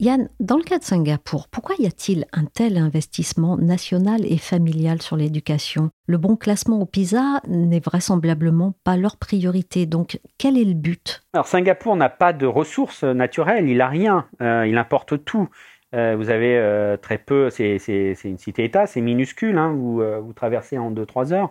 Yann, 0.00 0.28
dans 0.38 0.56
le 0.56 0.62
cas 0.62 0.78
de 0.78 0.84
Singapour, 0.84 1.48
pourquoi 1.50 1.74
y 1.80 1.86
a-t-il 1.86 2.24
un 2.32 2.44
tel 2.44 2.78
investissement 2.78 3.56
national 3.56 4.20
et 4.24 4.38
familial 4.38 5.02
sur 5.02 5.16
l'éducation? 5.16 5.90
Le 6.06 6.18
bon 6.18 6.36
classement 6.36 6.80
au 6.80 6.86
PISA 6.86 7.40
n'est 7.48 7.80
vraisemblablement 7.80 8.74
pas 8.84 8.96
leur 8.96 9.16
priorité, 9.16 9.86
donc 9.86 10.20
quel 10.38 10.56
est 10.56 10.64
le 10.64 10.74
but? 10.74 11.24
Alors 11.32 11.48
Singapour 11.48 11.96
n'a 11.96 12.10
pas 12.10 12.32
de 12.32 12.46
ressources 12.46 13.02
naturelles, 13.02 13.68
il 13.68 13.78
n'a 13.78 13.88
rien, 13.88 14.26
euh, 14.40 14.68
il 14.68 14.78
importe 14.78 15.24
tout. 15.24 15.48
Euh, 15.96 16.14
vous 16.16 16.30
avez 16.30 16.56
euh, 16.56 16.96
très 16.96 17.18
peu, 17.18 17.50
c'est 17.50 17.78
une 18.22 18.38
cité-État, 18.38 18.86
c'est 18.86 19.00
minuscule, 19.00 19.58
hein, 19.58 19.72
vous, 19.72 20.32
traversez 20.32 20.78
en 20.78 20.92
2-3 20.92 21.32
heures. 21.32 21.50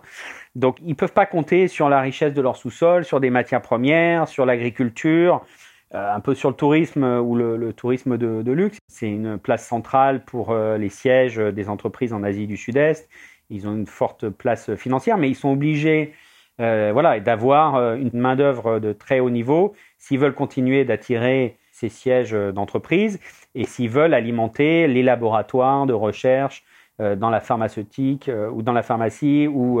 Donc 0.54 0.78
ils 0.80 0.90
ne 0.90 0.94
peuvent 0.94 1.12
pas 1.12 1.26
compter 1.26 1.68
sur 1.68 1.90
la 1.90 2.00
richesse 2.00 2.32
de 2.32 2.40
leur 2.40 2.56
sous-sol, 2.56 3.04
sur 3.04 3.20
des 3.20 3.28
matières 3.28 3.60
premières, 3.60 4.26
sur 4.26 4.46
l'agriculture, 4.46 5.44
un 5.92 6.20
peu 6.20 6.34
sur 6.34 6.50
le 6.50 6.56
tourisme 6.56 7.04
euh, 7.04 7.20
ou 7.20 7.34
le, 7.34 7.72
tourisme 7.72 8.18
de, 8.18 8.52
luxe. 8.52 8.78
C'est 8.88 9.08
une 9.08 9.38
place 9.38 9.66
centrale 9.66 10.24
pour 10.24 10.50
euh, 10.50 10.76
les 10.76 10.88
sièges 10.88 11.36
des 11.36 11.68
entreprises 11.68 12.12
en 12.12 12.22
Asie 12.22 12.46
du 12.46 12.56
Sud-Est. 12.56 13.08
Ils 13.50 13.66
ont 13.66 13.74
une 13.74 13.86
forte 13.86 14.28
place 14.28 14.74
financière, 14.74 15.16
mais 15.16 15.30
ils 15.30 15.36
sont 15.36 15.50
obligés 15.50 16.12
voilà, 16.58 17.20
d'avoir 17.20 17.94
une 17.94 18.10
main-d'œuvre 18.18 18.80
de 18.80 18.92
très 18.92 19.20
haut 19.20 19.30
niveau 19.30 19.74
s'ils 19.96 20.18
veulent 20.18 20.34
continuer 20.34 20.84
d'attirer 20.84 21.56
ces 21.70 21.88
sièges 21.88 22.32
d'entreprise 22.32 23.20
et 23.54 23.64
s'ils 23.64 23.88
veulent 23.88 24.12
alimenter 24.12 24.88
les 24.88 25.04
laboratoires 25.04 25.86
de 25.86 25.92
recherche 25.92 26.64
dans 26.98 27.30
la 27.30 27.38
pharmaceutique 27.38 28.28
ou 28.52 28.62
dans 28.62 28.72
la 28.72 28.82
pharmacie 28.82 29.46
ou 29.46 29.80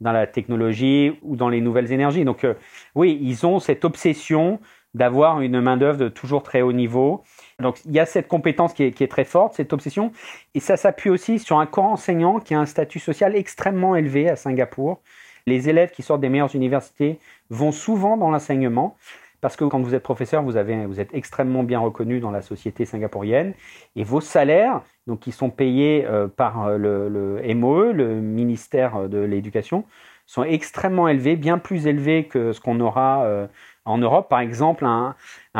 dans 0.00 0.12
la 0.12 0.26
technologie 0.26 1.12
ou 1.22 1.36
dans 1.36 1.50
les 1.50 1.60
nouvelles 1.60 1.92
énergies. 1.92 2.24
Donc 2.24 2.46
oui, 2.94 3.18
ils 3.20 3.46
ont 3.46 3.60
cette 3.60 3.84
obsession 3.84 4.60
d'avoir 4.98 5.40
une 5.40 5.60
main-d'œuvre 5.60 5.96
de 5.96 6.08
toujours 6.08 6.42
très 6.42 6.60
haut 6.60 6.72
niveau. 6.72 7.22
Donc 7.60 7.80
il 7.86 7.92
y 7.92 8.00
a 8.00 8.06
cette 8.06 8.28
compétence 8.28 8.74
qui 8.74 8.82
est, 8.82 9.10
très 9.10 9.24
forte, 9.24 9.54
cette 9.54 9.72
obsession, 9.72 10.12
et 10.54 10.60
ça 10.60 10.76
s'appuie 10.76 11.08
aussi 11.08 11.38
sur 11.38 11.58
un 11.58 11.66
corps 11.66 11.86
enseignant 11.86 12.40
qui 12.40 12.54
a 12.54 12.60
un 12.60 12.66
statut 12.66 12.98
social 12.98 13.34
extrêmement 13.34 13.96
élevé 13.96 14.28
à 14.28 14.36
Singapour. 14.36 15.00
Les 15.46 15.68
élèves 15.68 15.92
qui 15.92 16.02
sortent 16.02 16.20
des 16.20 16.28
meilleures 16.28 16.54
universités 16.54 17.18
vont 17.48 17.72
souvent 17.72 18.16
dans 18.16 18.30
l'enseignement, 18.30 18.96
parce 19.40 19.56
que 19.56 19.64
quand 19.64 19.80
vous 19.80 19.94
êtes 19.94 20.02
professeur, 20.02 20.42
vous, 20.42 20.56
avez, 20.56 20.84
vous 20.86 20.98
êtes 20.98 21.14
extrêmement 21.14 21.62
bien 21.62 21.78
reconnu 21.78 22.18
dans 22.18 22.32
la 22.32 22.42
société 22.42 22.84
singapourienne, 22.84 23.54
et 23.94 24.02
vos 24.02 24.20
salaires, 24.20 24.82
donc 25.06 25.20
qui 25.20 25.30
sont 25.30 25.50
payés 25.50 26.04
euh, 26.06 26.26
par 26.26 26.66
euh, 26.66 26.76
le, 26.76 27.54
MOE, 27.54 27.92
le 27.92 28.20
ministère 28.20 29.08
de 29.08 29.18
l'Éducation, 29.18 29.84
sont 30.26 30.42
extrêmement 30.42 31.08
élevés, 31.08 31.36
bien 31.36 31.56
plus 31.56 31.86
élevés 31.86 32.24
que 32.24 32.52
ce 32.52 32.60
qu'on 32.60 32.80
aura 32.80 33.24
euh, 33.24 33.46
en 33.88 33.98
Europe, 33.98 34.28
par 34.28 34.40
exemple, 34.40 34.84
un, 34.84 35.14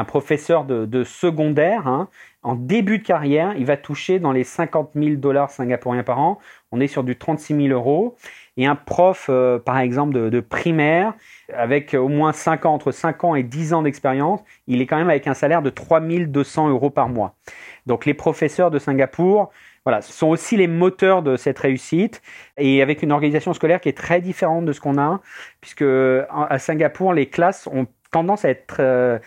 professeur 0.04 0.64
de, 0.64 1.04
secondaire 1.04 1.86
hein, 1.88 2.08
En 2.42 2.54
début 2.54 2.98
de 2.98 3.02
carrière, 3.02 3.54
il 3.56 3.64
va 3.64 3.76
toucher 3.76 4.18
dans 4.18 4.32
les 4.32 4.44
50 4.44 4.90
000 4.94 5.16
dollars 5.16 5.50
singapouriens 5.50 6.02
par 6.02 6.20
an. 6.20 6.38
On 6.70 6.78
est 6.78 6.86
sur 6.86 7.04
du 7.04 7.16
36 7.16 7.56
000 7.56 7.68
euros. 7.68 8.16
Et 8.58 8.66
un 8.66 8.74
prof, 8.74 9.26
euh, 9.30 9.58
par 9.58 9.78
exemple, 9.78 10.30
de, 10.30 10.40
primaire, 10.40 11.14
avec 11.54 11.94
au 11.94 12.08
moins 12.08 12.32
5 12.32 12.66
ans, 12.66 12.74
entre 12.74 12.90
5 12.90 13.24
ans 13.24 13.34
et 13.34 13.42
10 13.42 13.72
ans 13.72 13.82
d'expérience, 13.82 14.40
il 14.66 14.82
est 14.82 14.86
quand 14.86 14.98
même 14.98 15.10
avec 15.10 15.26
un 15.26 15.34
salaire 15.34 15.62
de 15.62 15.70
3 15.70 16.00
200 16.00 16.68
euros 16.68 16.90
par 16.90 17.08
mois. 17.08 17.34
Donc 17.86 18.04
les 18.04 18.14
professeurs 18.14 18.70
de 18.70 18.78
Singapour, 18.78 19.50
voilà, 19.84 20.02
sont 20.02 20.26
aussi 20.26 20.56
les 20.56 20.66
moteurs 20.66 21.22
de 21.22 21.36
cette 21.36 21.58
réussite 21.58 22.20
et 22.58 22.82
avec 22.82 23.02
une 23.02 23.10
organisation 23.10 23.54
scolaire 23.54 23.80
qui 23.80 23.88
est 23.88 23.96
très 23.96 24.20
différente 24.20 24.66
de 24.66 24.72
ce 24.72 24.80
qu'on 24.80 24.98
a, 24.98 25.20
puisque 25.62 25.84
à 26.30 26.58
Singapour, 26.58 27.14
les 27.14 27.26
classes 27.26 27.66
ont 27.72 27.86
tendance 28.10 28.44
à 28.44 28.50
être 28.50 28.76
euh, 28.80 29.18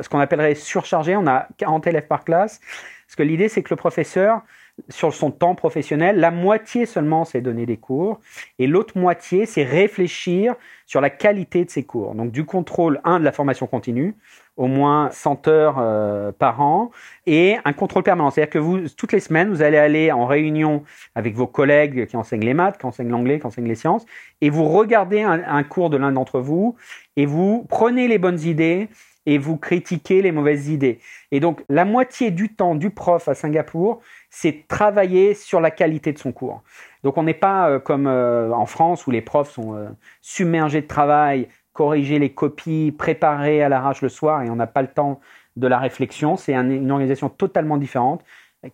ce 0.00 0.08
qu'on 0.08 0.20
appellerait 0.20 0.54
surchargées. 0.54 1.16
On 1.16 1.26
a 1.26 1.48
40 1.58 1.86
élèves 1.86 2.06
par 2.06 2.24
classe. 2.24 2.60
Parce 3.06 3.16
que 3.16 3.22
l'idée, 3.22 3.48
c'est 3.48 3.62
que 3.62 3.70
le 3.70 3.76
professeur, 3.76 4.42
sur 4.88 5.14
son 5.14 5.30
temps 5.30 5.54
professionnel, 5.54 6.18
la 6.18 6.30
moitié 6.30 6.84
seulement, 6.84 7.24
c'est 7.24 7.40
donner 7.40 7.64
des 7.66 7.76
cours, 7.76 8.20
et 8.58 8.66
l'autre 8.66 8.98
moitié, 8.98 9.46
c'est 9.46 9.62
réfléchir 9.62 10.54
sur 10.86 11.00
la 11.00 11.10
qualité 11.10 11.64
de 11.64 11.70
ses 11.70 11.84
cours. 11.84 12.14
Donc 12.14 12.32
du 12.32 12.44
contrôle, 12.44 13.00
un, 13.04 13.20
de 13.20 13.24
la 13.24 13.32
formation 13.32 13.66
continue, 13.66 14.14
au 14.56 14.66
moins 14.66 15.10
100 15.10 15.48
heures 15.48 15.76
euh, 15.78 16.32
par 16.32 16.60
an, 16.60 16.90
et 17.26 17.56
un 17.64 17.72
contrôle 17.72 18.02
permanent. 18.02 18.30
C'est-à-dire 18.30 18.52
que 18.52 18.58
vous, 18.58 18.88
toutes 18.88 19.12
les 19.12 19.20
semaines, 19.20 19.50
vous 19.50 19.62
allez 19.62 19.78
aller 19.78 20.12
en 20.12 20.26
réunion 20.26 20.84
avec 21.14 21.34
vos 21.34 21.46
collègues 21.46 22.06
qui 22.06 22.16
enseignent 22.16 22.44
les 22.44 22.54
maths, 22.54 22.78
qui 22.78 22.86
enseignent 22.86 23.10
l'anglais, 23.10 23.40
qui 23.40 23.46
enseignent 23.46 23.68
les 23.68 23.74
sciences, 23.74 24.04
et 24.40 24.50
vous 24.50 24.64
regardez 24.64 25.22
un, 25.22 25.42
un 25.46 25.62
cours 25.62 25.90
de 25.90 25.96
l'un 25.96 26.12
d'entre 26.12 26.40
vous, 26.40 26.76
et 27.16 27.26
vous 27.26 27.64
prenez 27.68 28.08
les 28.08 28.18
bonnes 28.18 28.40
idées, 28.40 28.88
et 29.26 29.38
vous 29.38 29.56
critiquez 29.56 30.22
les 30.22 30.32
mauvaises 30.32 30.68
idées. 30.68 30.98
Et 31.32 31.40
donc, 31.40 31.64
la 31.68 31.84
moitié 31.84 32.30
du 32.30 32.54
temps 32.54 32.74
du 32.74 32.90
prof 32.90 33.28
à 33.28 33.34
Singapour, 33.34 34.00
c'est 34.34 34.66
travailler 34.66 35.32
sur 35.32 35.60
la 35.60 35.70
qualité 35.70 36.12
de 36.12 36.18
son 36.18 36.32
cours. 36.32 36.64
Donc, 37.04 37.18
on 37.18 37.22
n'est 37.22 37.34
pas 37.34 37.70
euh, 37.70 37.78
comme 37.78 38.08
euh, 38.08 38.50
en 38.50 38.66
France 38.66 39.06
où 39.06 39.12
les 39.12 39.20
profs 39.20 39.52
sont 39.52 39.76
euh, 39.76 39.88
submergés 40.22 40.80
de 40.80 40.88
travail, 40.88 41.46
corriger 41.72 42.18
les 42.18 42.30
copies, 42.30 42.90
préparer 42.90 43.62
à 43.62 43.68
l'arrache 43.68 44.02
le 44.02 44.08
soir 44.08 44.42
et 44.42 44.50
on 44.50 44.56
n'a 44.56 44.66
pas 44.66 44.82
le 44.82 44.88
temps 44.88 45.20
de 45.54 45.68
la 45.68 45.78
réflexion. 45.78 46.36
C'est 46.36 46.52
une 46.52 46.90
organisation 46.90 47.28
totalement 47.28 47.76
différente. 47.76 48.24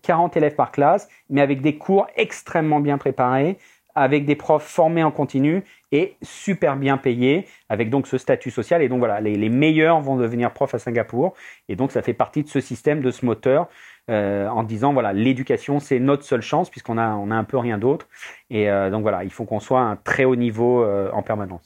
40 0.01 0.35
élèves 0.39 0.55
par 0.55 0.73
classe, 0.73 1.09
mais 1.29 1.43
avec 1.43 1.61
des 1.61 1.77
cours 1.77 2.07
extrêmement 2.17 2.81
bien 2.81 2.97
préparés, 2.97 3.59
avec 3.95 4.25
des 4.25 4.37
profs 4.37 4.65
formés 4.65 5.03
en 5.03 5.11
continu 5.11 5.63
et 5.93 6.17
super 6.23 6.77
bien 6.77 6.97
payés, 6.97 7.47
avec 7.69 7.91
donc 7.91 8.07
ce 8.07 8.17
statut 8.17 8.51
social. 8.51 8.83
Et 8.83 8.89
donc 8.89 9.01
voilà, 9.01 9.21
les, 9.21 9.49
meilleurs 9.49 10.01
vont 10.01 10.17
devenir 10.17 10.53
profs 10.53 10.75
à 10.75 10.79
Singapour. 10.79 11.35
Et 11.69 11.77
donc 11.77 11.93
ça 11.93 12.01
fait 12.01 12.15
partie 12.15 12.43
de 12.43 12.49
ce 12.49 12.61
système, 12.61 13.03
de 13.03 13.11
ce 13.11 13.27
moteur, 13.27 13.69
euh, 14.11 14.49
en 14.49 14.65
disant 14.65 14.93
voilà, 14.93 15.13
l'éducation 15.13 15.79
c'est 15.79 16.01
notre 16.01 16.25
seule 16.25 16.43
chance 16.43 16.69
puisqu'on 16.69 16.99
a, 16.99 17.11
on 17.15 17.31
a 17.31 17.35
un 17.35 17.45
peu 17.45 17.59
rien 17.59 17.79
d'autre. 17.79 18.09
Et 18.51 18.69
euh, 18.69 18.91
donc 18.91 19.03
voilà, 19.03 19.25
il 19.25 19.31
faut 19.31 19.45
qu'on 19.45 19.61
soit 19.61 19.81
à 19.81 19.85
un 19.85 19.97
très 19.97 20.25
haut 20.25 20.37
niveau 20.37 20.83
euh, 20.83 21.11
en 21.13 21.23
permanence. 21.23 21.63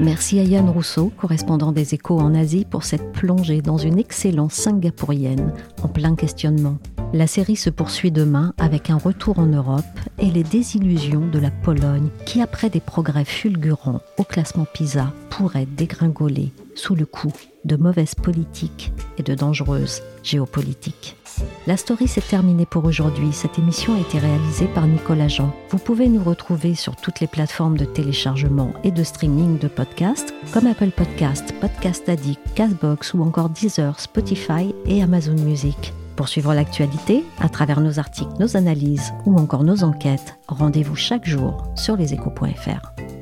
Merci 0.00 0.40
à 0.40 0.42
Yann 0.42 0.68
Rousseau, 0.68 1.12
correspondant 1.16 1.70
des 1.70 1.94
échos 1.94 2.18
en 2.18 2.34
Asie, 2.34 2.64
pour 2.64 2.82
cette 2.82 3.12
plongée 3.12 3.60
dans 3.60 3.76
une 3.76 3.98
excellence 3.98 4.54
singapourienne 4.54 5.52
en 5.82 5.88
plein 5.88 6.16
questionnement. 6.16 6.78
La 7.12 7.26
série 7.26 7.56
se 7.56 7.70
poursuit 7.70 8.10
demain 8.10 8.54
avec 8.58 8.88
un 8.88 8.96
retour 8.96 9.38
en 9.38 9.46
Europe 9.46 9.84
et 10.18 10.26
les 10.26 10.42
désillusions 10.42 11.26
de 11.26 11.38
la 11.38 11.50
Pologne 11.50 12.08
qui, 12.24 12.40
après 12.40 12.70
des 12.70 12.80
progrès 12.80 13.24
fulgurants 13.24 14.00
au 14.16 14.24
classement 14.24 14.66
PISA, 14.72 15.12
pourrait 15.28 15.66
dégringoler 15.66 16.52
sous 16.74 16.94
le 16.94 17.06
coup 17.06 17.32
de 17.64 17.76
mauvaises 17.76 18.14
politiques 18.14 18.92
et 19.18 19.22
de 19.22 19.34
dangereuses 19.34 20.02
géopolitiques. 20.22 21.16
La 21.66 21.76
story 21.76 22.08
s'est 22.08 22.20
terminée 22.20 22.66
pour 22.66 22.84
aujourd'hui. 22.84 23.32
Cette 23.32 23.58
émission 23.58 23.94
a 23.94 24.00
été 24.00 24.18
réalisée 24.18 24.66
par 24.66 24.86
Nicolas 24.86 25.28
Jean. 25.28 25.54
Vous 25.70 25.78
pouvez 25.78 26.08
nous 26.08 26.22
retrouver 26.22 26.74
sur 26.74 26.96
toutes 26.96 27.20
les 27.20 27.26
plateformes 27.26 27.78
de 27.78 27.84
téléchargement 27.84 28.72
et 28.84 28.90
de 28.90 29.02
streaming 29.02 29.58
de 29.58 29.68
podcasts 29.68 30.34
comme 30.52 30.66
Apple 30.66 30.90
Podcast, 30.90 31.54
Podcast 31.60 32.08
Addict, 32.08 32.40
Castbox 32.54 33.14
ou 33.14 33.22
encore 33.22 33.50
Deezer, 33.50 33.98
Spotify 34.00 34.74
et 34.86 35.02
Amazon 35.02 35.34
Music. 35.34 35.92
Pour 36.16 36.28
suivre 36.28 36.54
l'actualité, 36.54 37.24
à 37.40 37.48
travers 37.48 37.80
nos 37.80 37.98
articles, 37.98 38.32
nos 38.38 38.56
analyses 38.56 39.12
ou 39.24 39.36
encore 39.38 39.64
nos 39.64 39.82
enquêtes, 39.82 40.38
rendez-vous 40.46 40.96
chaque 40.96 41.26
jour 41.26 41.66
sur 41.74 41.96
leséchos.fr. 41.96 43.21